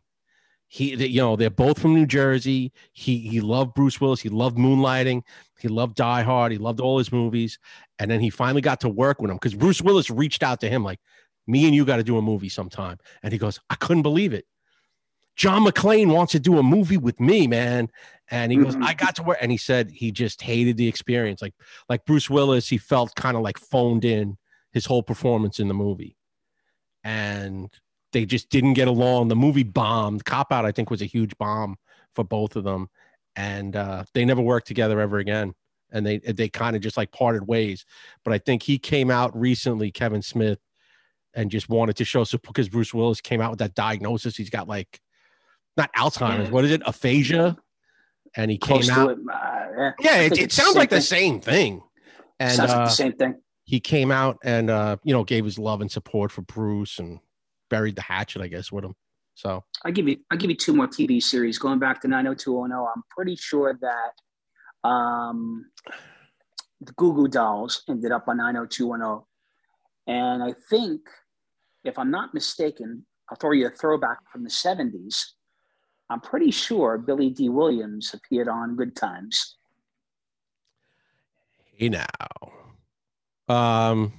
[0.66, 2.72] He, you know, they're both from New Jersey.
[2.92, 4.20] He he loved Bruce Willis.
[4.20, 5.22] He loved Moonlighting.
[5.60, 6.50] He loved Die Hard.
[6.50, 7.58] He loved all his movies.
[7.98, 10.68] And then he finally got to work with him because Bruce Willis reached out to
[10.68, 10.98] him like,
[11.46, 14.32] "Me and you got to do a movie sometime." And he goes, "I couldn't believe
[14.32, 14.46] it."
[15.36, 17.88] John McClane wants to do a movie with me, man.
[18.30, 18.84] And he goes, Mhm.
[18.84, 19.38] I got to work.
[19.40, 21.42] And he said he just hated the experience.
[21.42, 21.54] Like,
[21.88, 24.38] like Bruce Willis, he felt kind of like phoned in
[24.72, 26.16] his whole performance in the movie.
[27.02, 27.70] And
[28.12, 29.28] they just didn't get along.
[29.28, 30.24] The movie bombed.
[30.24, 31.76] Cop Out, I think, was a huge bomb
[32.14, 32.88] for both of them.
[33.36, 35.54] And uh, they never worked together ever again.
[35.92, 37.84] And they they kind of just like parted ways.
[38.24, 40.58] But I think he came out recently, Kevin Smith,
[41.34, 44.36] and just wanted to show so because Bruce Willis came out with that diagnosis.
[44.36, 45.00] He's got like
[45.76, 46.82] not Alzheimer's, what is it?
[46.86, 47.56] Aphasia.
[48.36, 49.10] And he Close came out.
[49.10, 49.18] it.
[49.32, 50.20] Uh, yeah.
[50.22, 51.82] It, it sounds like the same thing.
[52.40, 53.40] And Sounds like uh, the same thing.
[53.64, 57.20] he came out and uh, you know gave his love and support for Bruce and
[57.70, 58.94] buried the hatchet, I guess, with him.
[59.34, 62.76] So I'll give you I'll give you two more TV series going back to 90210.
[62.76, 65.66] I'm pretty sure that um,
[66.80, 69.24] the Goo Goo Dolls ended up on 90210.
[70.06, 71.00] And I think,
[71.84, 75.16] if I'm not mistaken, I'll throw you a throwback from the 70s.
[76.10, 79.56] I'm pretty sure Billy Dee Williams appeared on Good Times.
[81.76, 82.06] hey now,
[83.48, 84.12] um,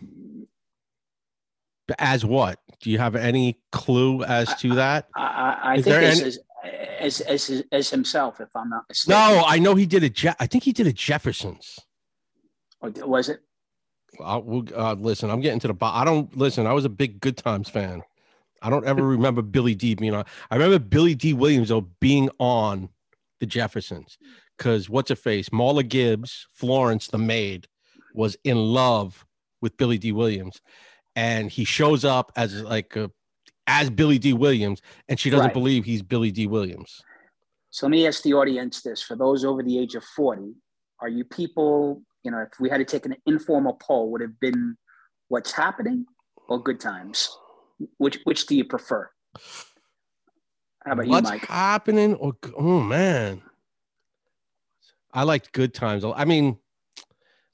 [2.00, 2.60] as what?
[2.82, 5.08] Do you have any clue as to that?
[5.16, 6.28] I, I, I Is think as, any-
[7.00, 9.20] as, as, as, as himself, if I'm not mistaken.
[9.20, 10.10] No, I know he did a.
[10.10, 11.80] Je- I think he did a Jeffersons.
[12.82, 13.40] Or was it?
[14.24, 15.74] I, will uh, listen, I'm getting to the.
[15.74, 16.66] bo- I don't listen.
[16.68, 18.02] I was a big Good Times fan.
[18.62, 20.26] I don't ever remember Billy Dee being on.
[20.50, 22.90] I remember Billy Dee Williams though being on
[23.40, 24.18] the Jeffersons
[24.58, 27.68] because what's her face, Marla Gibbs, Florence the maid,
[28.14, 29.26] was in love
[29.62, 30.62] with Billy Dee Williams,
[31.16, 33.12] and he shows up as like a,
[33.68, 35.54] as Billy Dee Williams, and she doesn't Right.
[35.54, 37.02] believe he's Billy Dee Williams.
[37.72, 40.54] So let me ask the audience this: for those over the age of forty,
[41.02, 42.04] are you people?
[42.24, 44.76] You know, if we had to take an informal poll, would it have been
[45.28, 46.06] what's happening
[46.48, 47.38] or good times?
[47.98, 49.10] Which which do you prefer?
[50.86, 51.46] How about What's you, Mike?
[51.48, 52.16] happening?
[52.16, 53.42] Or oh man,
[55.14, 56.04] I liked Good Times.
[56.06, 56.58] I mean,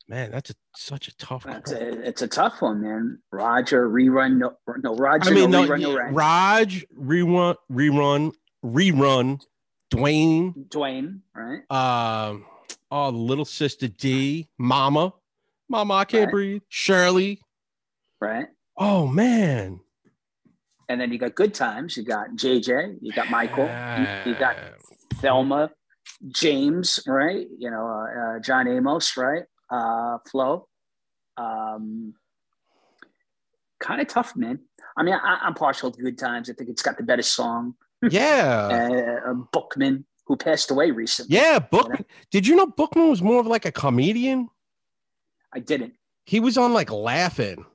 [0.07, 1.43] man, that's a, such a tough.
[1.45, 1.55] Call.
[1.55, 3.19] a, it's a tough one, man.
[3.31, 4.53] Roger rerun, no,
[4.83, 6.09] no Roger, I mean, no, no, rerun, no yeah.
[6.11, 9.41] Raj rerun, rerun, rerun.
[9.91, 11.69] Dwayne, Dwayne, right?
[11.69, 12.45] um,
[12.91, 15.13] oh, the little sister Dee, Mama,
[15.67, 16.31] Mama, I can't Right.
[16.31, 16.61] breathe.
[16.69, 17.41] Shirley.
[18.21, 18.45] Right.
[18.77, 19.81] Oh man,
[20.91, 21.95] And then you got good times.
[21.95, 22.97] You got JJ.
[23.01, 23.63] You got Michael.
[23.63, 24.57] You, you got
[25.21, 25.71] Thelma,
[26.27, 27.47] James, right?
[27.57, 29.43] You know, uh, uh, John Amos, right?
[29.69, 30.67] Uh, Flo.
[31.37, 32.13] Um,
[33.79, 34.59] kind of tough, man.
[34.97, 36.49] I mean, I, I'm partial to Good Times.
[36.49, 37.75] I think it's got the better song.
[38.09, 39.21] yeah.
[39.25, 41.37] Uh, Bookman, who passed away recently.
[41.37, 42.03] Yeah, Bookman.
[42.31, 44.49] Did you know Bookman was more of like a comedian?
[45.53, 45.93] I didn't.
[46.25, 47.65] He was on like laughing.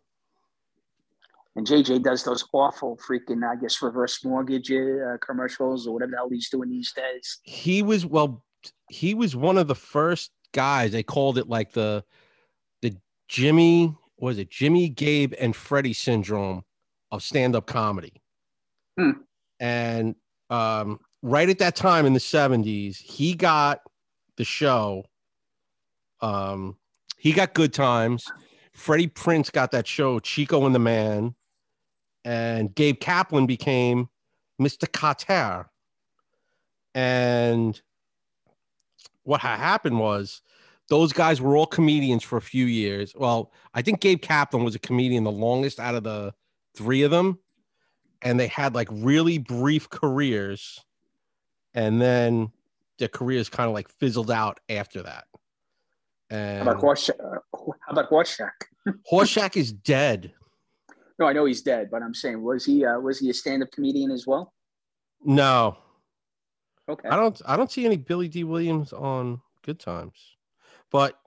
[1.57, 6.17] And JJ does those awful freaking, I guess, reverse mortgage uh, commercials or whatever the
[6.19, 7.39] hell he's doing these days.
[7.43, 8.45] He was well,
[8.91, 10.93] he was one of the first guys.
[10.93, 12.05] They called it like the
[12.83, 12.95] the
[13.29, 16.63] Jimmy was it Jimmy, Gabe, and Freddie syndrome
[17.11, 18.23] of stand-up comedy.
[18.99, 19.11] Hmm.
[19.61, 20.15] And
[20.51, 23.81] um, right at that time in the 70s, he got
[24.37, 25.05] the show.
[26.21, 26.77] Um,
[27.19, 28.27] he got good times.
[28.73, 31.35] Freddie Prinze got that show, Chico and the Man,
[32.27, 34.09] and Gabe Kaplan became
[34.61, 34.89] Mr.
[34.89, 35.67] Kotter.
[36.93, 37.81] And
[39.23, 40.43] what ha- happened was
[40.89, 43.15] those guys were all comedians for a few years.
[43.15, 46.35] Well, I think Gabe Kaplan was a comedian the longest out of the
[46.75, 47.39] three of them.
[48.23, 50.85] And they had like really brief careers.
[51.75, 52.51] And then
[52.99, 55.27] their careers kind of like fizzled out after that.
[56.29, 57.21] How And about Horshack?
[57.21, 58.51] Uh, how about Horshack?
[59.13, 60.33] Horshack is dead.
[61.19, 63.71] No, I know he's dead, but I'm saying, was he uh, was he a stand-up
[63.71, 64.53] comedian as well?
[65.25, 65.79] No,
[66.89, 67.09] Okay.
[67.09, 67.41] I don't.
[67.47, 70.37] I don't see any Billy Dee Williams on Good Times,
[70.93, 71.19] but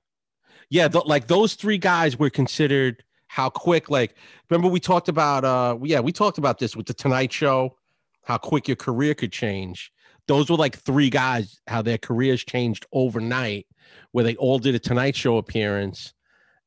[0.70, 3.90] yeah, th- like those three guys were considered how quick.
[3.90, 4.16] Like,
[4.50, 5.44] remember we talked about?
[5.44, 7.76] uh Yeah, we talked about this with the Tonight Show,
[8.24, 9.92] how quick your career could change.
[10.28, 13.66] Those were like three guys, how their careers changed overnight,
[14.12, 16.14] where they all did a Tonight Show appearance,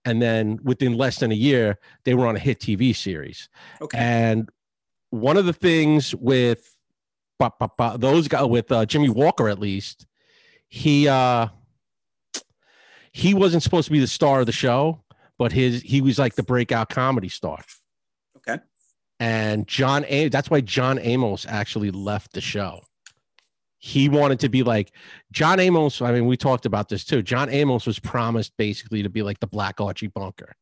[0.05, 3.49] and then within less than a year, they were on a hit TV series.
[3.81, 3.99] Okay.
[3.99, 4.49] And
[5.11, 6.75] one of the things with
[7.39, 10.07] ba- ba- ba- those guys, with uh, Jimmie Walker at least,
[10.69, 11.49] he uh,
[13.13, 15.05] he wasn't supposed to be the star of the show,
[15.39, 17.59] but his he was like the breakout comedy star.
[18.39, 18.63] Okay.
[19.21, 20.29] And John A.
[20.29, 22.81] That's why John Amos actually left the show.
[23.85, 24.93] He wanted to be like
[25.33, 26.01] John Amos.
[26.01, 27.21] I mean, we talked about this too.
[27.21, 30.55] John Amos was promised basically to be like the Black Archie Bunker.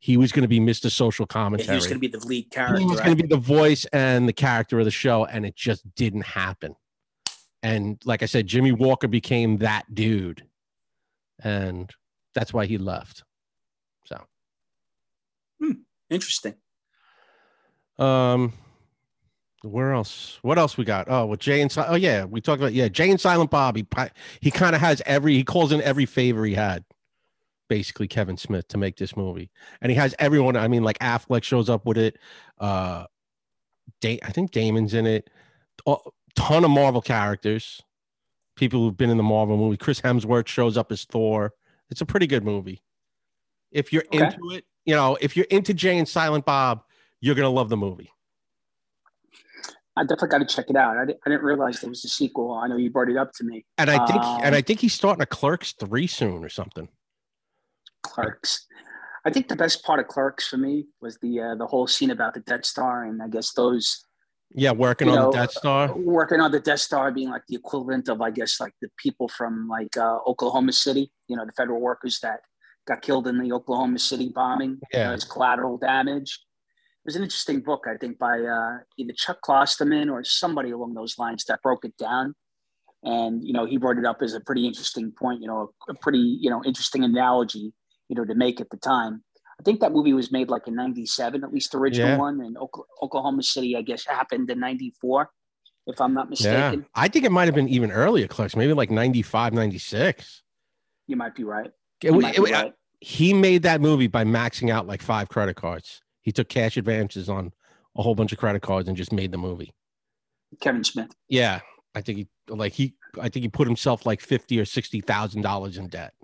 [0.00, 0.90] He was going to be Mr.
[0.90, 2.78] Social Commentary he was going to be the lead character.
[2.78, 5.56] he was going to be the voice and the character of the show, and it
[5.56, 6.76] just didn't happen.
[7.62, 10.44] And like I said, Jimmie Walker became that dude,
[11.42, 11.90] and
[12.34, 13.24] that's why he left.
[14.04, 14.22] So,
[16.10, 16.54] Interesting.
[17.98, 18.52] um,
[19.68, 20.38] where else?
[20.42, 21.06] What else we got?
[21.08, 23.76] Oh, with Jay and Si- oh yeah, we talked about yeah, Jay and Silent Bob.
[23.76, 23.86] He
[24.40, 26.84] he kind of has every he calls in every favor he had,
[27.68, 29.50] basically Kevin Smith to make this movie,
[29.80, 30.56] and he has everyone.
[30.56, 32.18] I mean, like Affleck shows up with it.
[32.58, 33.04] Uh,
[34.00, 35.30] da- I think Damon's in it.
[35.86, 35.96] A
[36.34, 37.80] ton of Marvel characters,
[38.56, 39.76] people who've been in the Marvel movie.
[39.76, 41.52] Chris Hemsworth shows up as Thor.
[41.90, 42.82] It's a pretty good movie.
[43.70, 44.24] If you're Okay.
[44.24, 46.82] into it, you know, if you're into Jay and Silent Bob,
[47.20, 48.10] you're gonna love the movie.
[49.98, 50.96] I definitely got to check it out.
[50.96, 52.52] I, di- I didn't realize there was a sequel.
[52.52, 53.66] I know you brought it up to me.
[53.78, 56.88] And I think, Um, and I think he's starting a Clerks three soon or something.
[58.02, 58.66] Clerks.
[59.24, 62.10] I think the best part of Clerks for me was the uh, the whole scene
[62.10, 64.04] about the Death Star, and I guess those
[64.54, 65.92] Yeah, working on know, the Death Star.
[65.96, 69.28] working on the Death Star being like the equivalent of, I guess, like the people
[69.28, 71.10] from like uh, Oklahoma City.
[71.26, 72.40] You know, the federal workers that
[72.86, 74.70] got killed in the Oklahoma City bombing.
[74.92, 75.12] You know, Yeah.
[75.12, 76.40] as collateral damage.
[77.08, 80.92] It was an interesting book, I think, by uh, either Chuck Klosterman or somebody along
[80.92, 82.34] those lines that broke it down.
[83.02, 85.40] And you know, he brought it up as a pretty interesting point.
[85.40, 87.72] You know, a, a pretty you know interesting analogy.
[88.10, 89.24] You know, to make at the time.
[89.58, 92.18] I think that movie was made like in '97, at least the original Yeah.
[92.18, 92.42] one.
[92.42, 92.58] And
[93.02, 95.30] Oklahoma City, I guess, happened in '94,
[95.86, 96.80] if I'm not mistaken.
[96.80, 96.86] Yeah.
[96.94, 100.42] I think it might have been even earlier, Clerks, maybe like 95, 96.
[101.06, 101.70] You might be right.
[102.02, 102.74] It- it- be right.
[103.00, 106.02] he made that movie by maxing out like five credit cards.
[106.22, 107.52] He took cash advances on
[107.96, 109.72] a whole bunch of credit cards and just made the movie.
[110.60, 111.10] Kevin Smith.
[111.28, 111.60] Yeah,
[111.94, 115.42] I think he like he I think he put himself like fifty or sixty thousand
[115.42, 116.14] dollars in debt.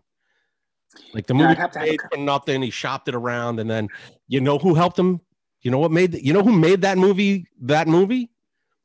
[1.12, 2.62] Like the movie I'd have to have made for nothing.
[2.62, 3.88] He shopped it around, and then
[4.28, 5.20] you know who helped him.
[5.60, 7.46] You know what made you know who made that movie?
[7.62, 8.30] That movie,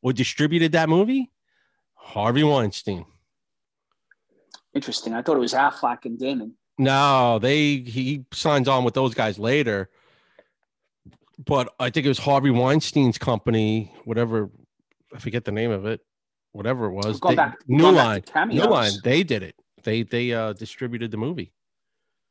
[0.01, 1.32] or distributed that movie?
[1.93, 3.05] Harvey Weinstein.
[4.74, 5.14] Interesting.
[5.14, 6.55] I thought it was Affleck and Damon.
[6.78, 9.89] No, they he signs on with those guys later.
[11.46, 14.50] But I think it was Harvey Weinstein's company, whatever
[15.16, 16.02] I forget the name of it,
[16.52, 17.20] whatever it was.
[17.22, 18.24] They- back- New Line.
[18.50, 18.64] New.
[18.64, 18.92] Line.
[19.04, 19.56] They did it.
[19.84, 21.54] They they uh distributed the movie.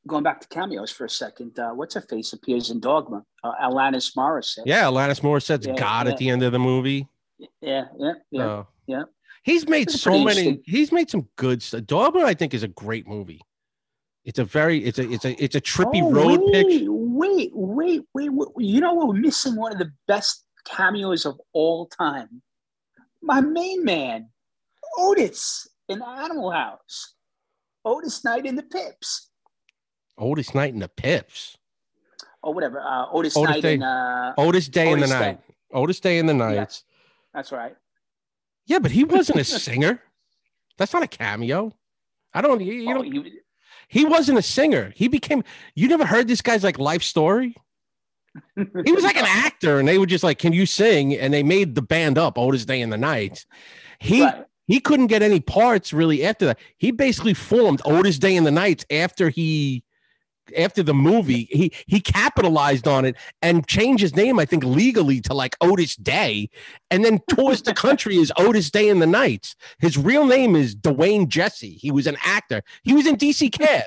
[0.07, 1.59] Going back to cameos for a second.
[1.59, 3.25] Uh, what's her face appears in Dogma?
[3.43, 4.63] Uh, Alanis Morissette.
[4.65, 6.13] Yeah, Alanis Morissette's Yeah, God yeah.
[6.13, 7.09] at the end of the movie.
[7.61, 8.47] yeah, yeah, yeah.
[8.47, 9.03] Uh, yeah.
[9.43, 10.61] He's made so many.
[10.67, 11.85] He's made some good stuff.
[11.87, 13.41] Dogma, I think, is a great movie.
[14.25, 14.85] It's a very.
[14.85, 15.11] It's a.
[15.11, 15.43] It's a.
[15.43, 16.85] It's a trippy Oh, road picture.
[17.19, 18.49] Wait, wait, wait, wait.
[18.66, 22.43] You know we're missing one of the best cameos of all time.
[23.23, 24.29] My main man,
[24.99, 27.14] Otis in Animal House.
[27.85, 29.31] Otis Knight in the Pips.
[30.19, 31.57] Otis Knight in the Pips.
[32.43, 32.81] Or whatever.
[32.81, 33.75] Uh, Otis, Otis Knight Day.
[33.75, 35.21] in uh Otis Day in the Otis Day.
[35.27, 35.41] night.
[35.73, 36.83] Otis Day in the night.
[37.35, 37.75] that's right.
[38.66, 40.01] Yeah, but he wasn't a singer.
[40.77, 41.73] That's not a cameo.
[42.33, 42.61] I don't.
[42.61, 43.41] You, you Oh, know, you-
[43.89, 44.93] he wasn't a singer.
[44.95, 45.43] He became.
[45.74, 47.57] You never heard this guy's like life story.
[48.84, 51.43] He was like an actor, and they were just like, "Can you sing?" And they
[51.43, 52.39] made the band up.
[52.39, 53.47] Otis Day in the night.
[53.99, 54.45] He Right.
[54.66, 56.59] he couldn't get any parts really after that.
[56.76, 59.82] He basically formed Otis Day in the Knights after he
[60.57, 61.49] after the movie.
[61.51, 65.96] He he capitalized on it and changed his name, I think, legally to like Otis
[65.96, 66.51] Day,
[66.90, 69.57] and then tours the country as Otis Day in the Knights.
[69.78, 71.74] His real name is DeWayne Jessie.
[71.74, 72.62] He was an actor.
[72.82, 73.84] He was in DC Cab.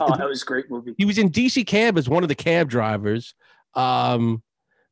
[0.00, 0.94] Oh, that was a great movie.
[0.98, 3.34] He was in DC Cab as one of the cab drivers.
[3.74, 4.42] Um,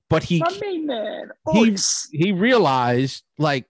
[0.09, 1.59] but he My main man, he-
[2.13, 3.67] he realized like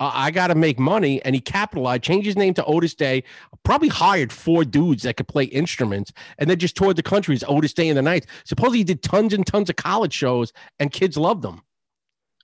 [0.00, 3.24] uh, I got to make money, and he capitalized, changed his name to Otis Day.
[3.64, 7.44] Probably hired four dudes that could play instruments, and then just toured the country as
[7.48, 8.26] Otis Day in the night.
[8.44, 11.60] Supposedly, he did tons and tons of college shows, and kids loved him.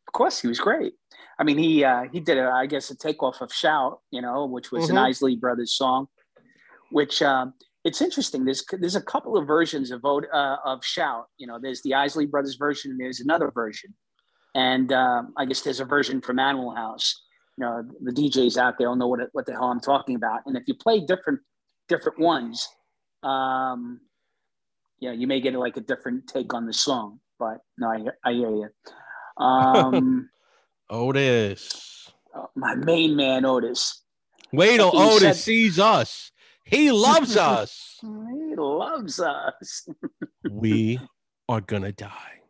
[0.07, 0.94] Of course, he was great.
[1.38, 4.46] I mean, he uh, he did, a, I guess, a takeoff of "Shout," you know,
[4.46, 5.09] which was an Mhm.
[5.09, 6.09] Isley Brothers song.
[6.90, 8.44] Which um, it's interesting.
[8.44, 12.26] There's there's a couple of versions of uh, of "Shout." You know, there's the Isley
[12.26, 13.94] Brothers version, and there's another version,
[14.55, 17.22] and um, I guess there's a version from Animal House.
[17.57, 20.40] You know, the DJs out there will know what what the hell I'm talking about.
[20.46, 21.40] And if you play different
[21.88, 22.68] different ones,
[23.22, 24.00] um,
[25.00, 27.20] yeah, you may get like a different take on the song.
[27.38, 28.68] But no, I, I hear you.
[29.44, 30.28] Um,
[30.90, 32.11] Otis.
[32.34, 34.02] uh, my main man Otis.
[34.52, 36.30] Wait till Otis said- sees us.
[36.64, 37.98] He loves us.
[38.02, 39.88] He loves us.
[40.50, 41.00] we
[41.48, 42.40] are gonna die.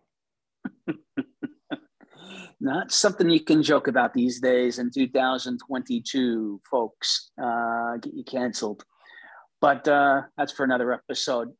[2.64, 7.30] Not something you can joke about these days in 2022, folks.
[7.40, 8.84] Uh, get you canceled.
[9.60, 11.50] But uh, that's for another episode.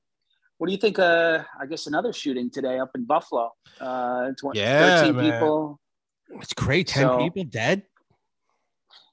[0.56, 0.98] What do you think?
[0.98, 3.50] Uh, I guess another shooting today up in Buffalo.
[3.78, 5.32] Uh, tw- Yeah, 13 man.
[5.32, 5.78] people.
[6.40, 6.86] It's great.
[6.88, 7.82] Ten So- people dead.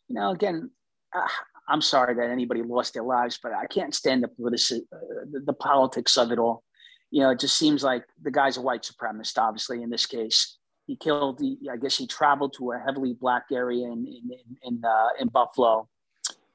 [0.08, 0.72] you know, again,
[1.14, 1.28] uh,
[1.68, 5.42] I'm sorry that anybody lost their lives, but I can't stand the, politici- uh, the,
[5.48, 6.64] the politics of it all.
[7.10, 10.58] You know, it just seems like the guy's a white supremacist, obviously, in this case.
[10.88, 14.32] He killed, he, I guess he traveled to a heavily black area in, in,
[14.64, 15.88] in, uh, in Buffalo.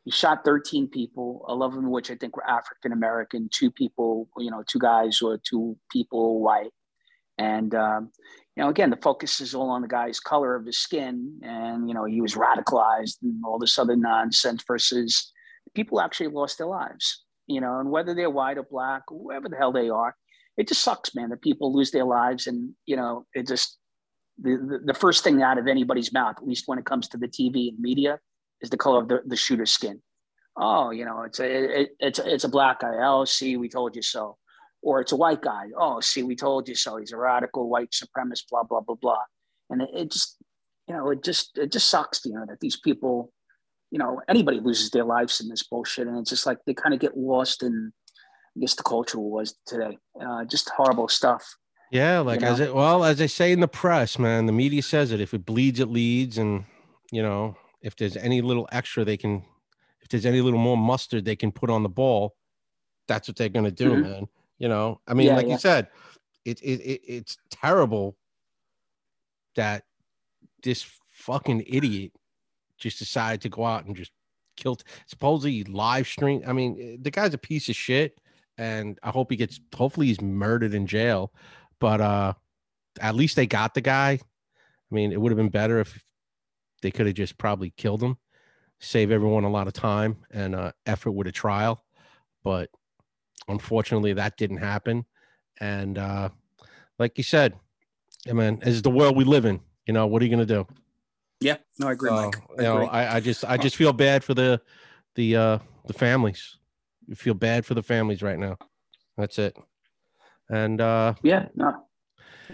[0.05, 4.51] He shot 13 people, 11 of which I think were African American, two people, you
[4.51, 6.71] know, two guys or two people white.
[7.39, 8.11] And, um,
[8.57, 11.87] you know, again, the focus is all on the guy's color of his skin, and
[11.87, 14.65] you know, he was radicalized and all this other nonsense.
[14.67, 15.31] Versus
[15.75, 19.57] people actually lost their lives, you know, and whether they're white or black, whoever the
[19.57, 20.17] hell they are,
[20.57, 21.29] it just sucks, man.
[21.29, 23.77] That people lose their lives, and you know, it just
[24.41, 27.29] the, the first thing out of anybody's mouth, at least when it comes to the
[27.29, 28.19] TV and media,
[28.61, 30.03] is the color of the, the shooter's skin.
[30.57, 32.95] Oh, you know, it's a it, it's a, it's a black guy.
[33.03, 34.39] Oh, see, we told you so
[34.87, 35.67] or it's a white guy.
[35.77, 36.97] Oh, see, we told you so.
[36.97, 39.19] He's a radical white supremacist, blah, blah, blah, blah.
[39.69, 40.37] And it, it just,
[40.87, 43.33] you know, it just, it just sucks, you know, that these people,
[43.91, 46.07] you know, anybody loses their lives in this bullshit.
[46.07, 47.93] And it's just like they kind of get lost in,
[48.57, 49.99] I guess, the culture was today.
[50.21, 51.57] Uh, just horrible stuff.
[51.91, 54.83] Yeah, like You as it well as they say in the press, man, the media
[54.83, 55.21] says it.
[55.21, 56.65] If it bleeds, it leads, and
[57.13, 59.45] you know, if there's any little extra they can,
[60.03, 62.35] if there's any little more mustard they can put on the ball,
[63.07, 64.03] that's what they're gonna do, Mhm.
[64.03, 64.29] man.
[64.59, 65.53] You know, I mean, Yeah, like yeah.
[65.53, 65.89] you said,
[66.45, 68.17] it, it it it's terrible
[69.55, 69.85] that
[70.63, 72.13] this fucking idiot
[72.79, 74.13] just decided to go out and just
[74.57, 74.83] killed.
[75.07, 76.43] Supposedly live stream.
[76.47, 78.19] I mean, eh, the guy's a piece of shit,
[78.59, 79.61] and I hope he gets.
[79.75, 81.33] Hopefully, he's murdered in jail.
[81.81, 82.33] But uh
[83.01, 84.13] at least they got the guy.
[84.13, 86.03] I mean, it would have been better if
[86.83, 88.17] they could have just probably killed him,
[88.81, 91.85] save everyone a lot of time and uh, effort with a trial.
[92.45, 92.71] But
[93.49, 95.05] unfortunately, that didn't happen.
[95.61, 96.29] And uh,
[96.99, 97.55] like you said,
[98.29, 99.61] I mean, is the world we live in.
[99.87, 100.67] You know, what are you going to do?
[101.41, 102.37] Yeah, no, I agree, So, Mike.
[102.37, 102.87] I you know, agree.
[102.87, 104.61] I, I just I just feel bad for the
[105.15, 106.57] the uh the families.
[107.07, 108.57] You feel bad for the families right now.
[109.17, 109.57] That's it.
[110.51, 111.73] And uh yeah, no,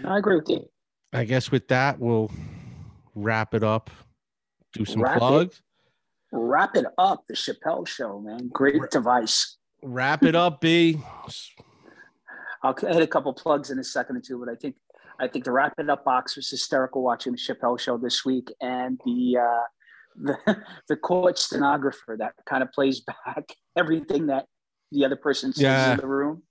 [0.01, 0.65] no, I agree with you.
[1.11, 2.31] I guess with that we'll
[3.15, 3.89] wrap it up.
[4.73, 5.19] Do some Wrap it.
[5.19, 5.61] plugs.
[6.31, 7.25] Wrap it up.
[7.27, 8.49] The Chappelle Show, man.
[8.51, 9.57] Great Ra- device.
[9.83, 10.99] Wrap it up, B.
[12.63, 14.75] I'll hit a couple plugs in a second or two, but I think
[15.19, 18.51] I think the wrap it up box was hysterical watching the Chappelle show this week,
[18.61, 19.63] and the uh,
[20.15, 20.57] the
[20.89, 24.45] the court stenographer that kind of plays back everything that
[24.91, 25.91] the other person says Yeah.
[25.93, 26.43] in the room,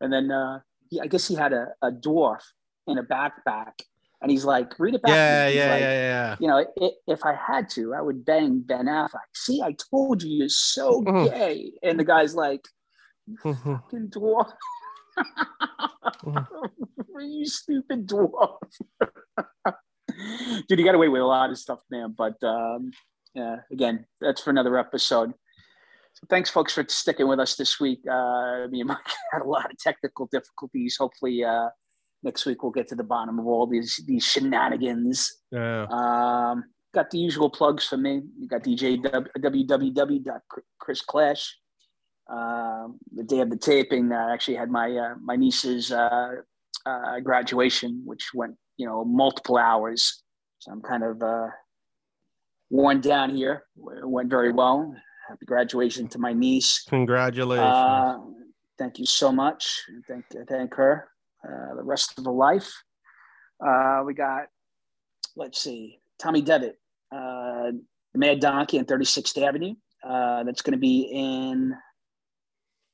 [0.00, 0.60] and then uh,
[0.90, 2.42] he, I guess he had a, a dwarf
[2.86, 3.72] in a backpack,
[4.20, 6.90] and he's like, "Read it back." to Yeah, me." Yeah, like, yeah, You know, i
[7.06, 9.30] if I had to, I would bang Ben Affleck.
[9.34, 11.30] See, I told you, you're so Mhm.
[11.30, 12.66] gay, and the guy's like,
[13.44, 13.52] yeah.
[13.54, 14.52] fucking dwarf.
[17.20, 18.56] you stupid dwarf.
[20.68, 22.14] Dude, you got away with a lot of stuff, man.
[22.16, 22.90] But um,
[23.34, 25.32] yeah, again, that's for another episode.
[26.14, 28.00] So thanks, folks, for sticking with us this week.
[28.10, 28.98] Uh, me and Mike
[29.32, 30.96] had a lot of technical difficulties.
[30.98, 31.68] Hopefully, uh,
[32.22, 35.40] next week we'll get to the bottom of all these these shenanigans.
[35.50, 35.86] yeah.
[35.90, 38.22] Um, got the usual plugs for me.
[38.38, 41.48] You got DJ www.chrisclash.
[42.28, 46.32] Um, the day of the taping, I actually had my uh, my niece's uh,
[46.86, 50.22] uh, graduation, which went you know multiple hours.
[50.58, 51.48] So I'm kind of uh,
[52.68, 53.64] worn down here.
[53.96, 54.94] It went very well.
[55.30, 56.82] Happy graduation to my niece.
[56.88, 57.64] Congratulations.
[57.64, 58.18] Uh,
[58.76, 59.80] thank you so much.
[60.08, 61.08] Thank thank her.
[61.44, 62.68] Uh, the rest of the life.
[63.64, 64.46] Uh, we got,
[65.36, 66.80] let's see, Tommy Devitt,
[67.14, 67.70] uh,
[68.12, 69.74] Mad Donkey on 36th Avenue.
[70.02, 71.76] Uh, that's going to be in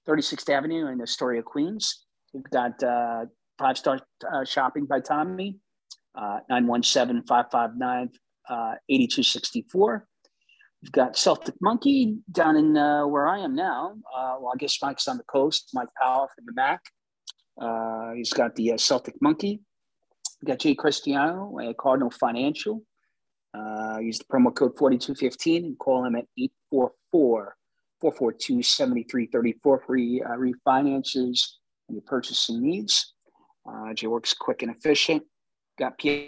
[0.07, 2.05] 36th Avenue in Astoria, Queens.
[2.35, 3.25] We've got uh,
[3.59, 3.99] Five Star
[4.31, 5.57] uh, Shopping by Tommy,
[6.15, 8.11] uh, 917 559
[8.91, 10.07] 8264.
[10.83, 13.95] We've got Celtic Monkey down in uh, where I am now.
[14.15, 15.71] Uh, well, I guess Mike's on the coast.
[15.75, 16.81] Mike Powell from the Mac.
[17.61, 19.61] Uh, he's got the uh, Celtic Monkey.
[20.41, 22.83] We've got Jay Cristiano at Cardinal Financial.
[23.55, 27.57] Uh, use the promo code 4215 and call him at 844
[28.01, 31.43] 442 7334 for re- uh, refinances
[31.89, 33.15] and your purchasing needs.
[33.69, 35.23] Uh, Jay works quick and efficient.
[35.79, 36.25] Got Pierre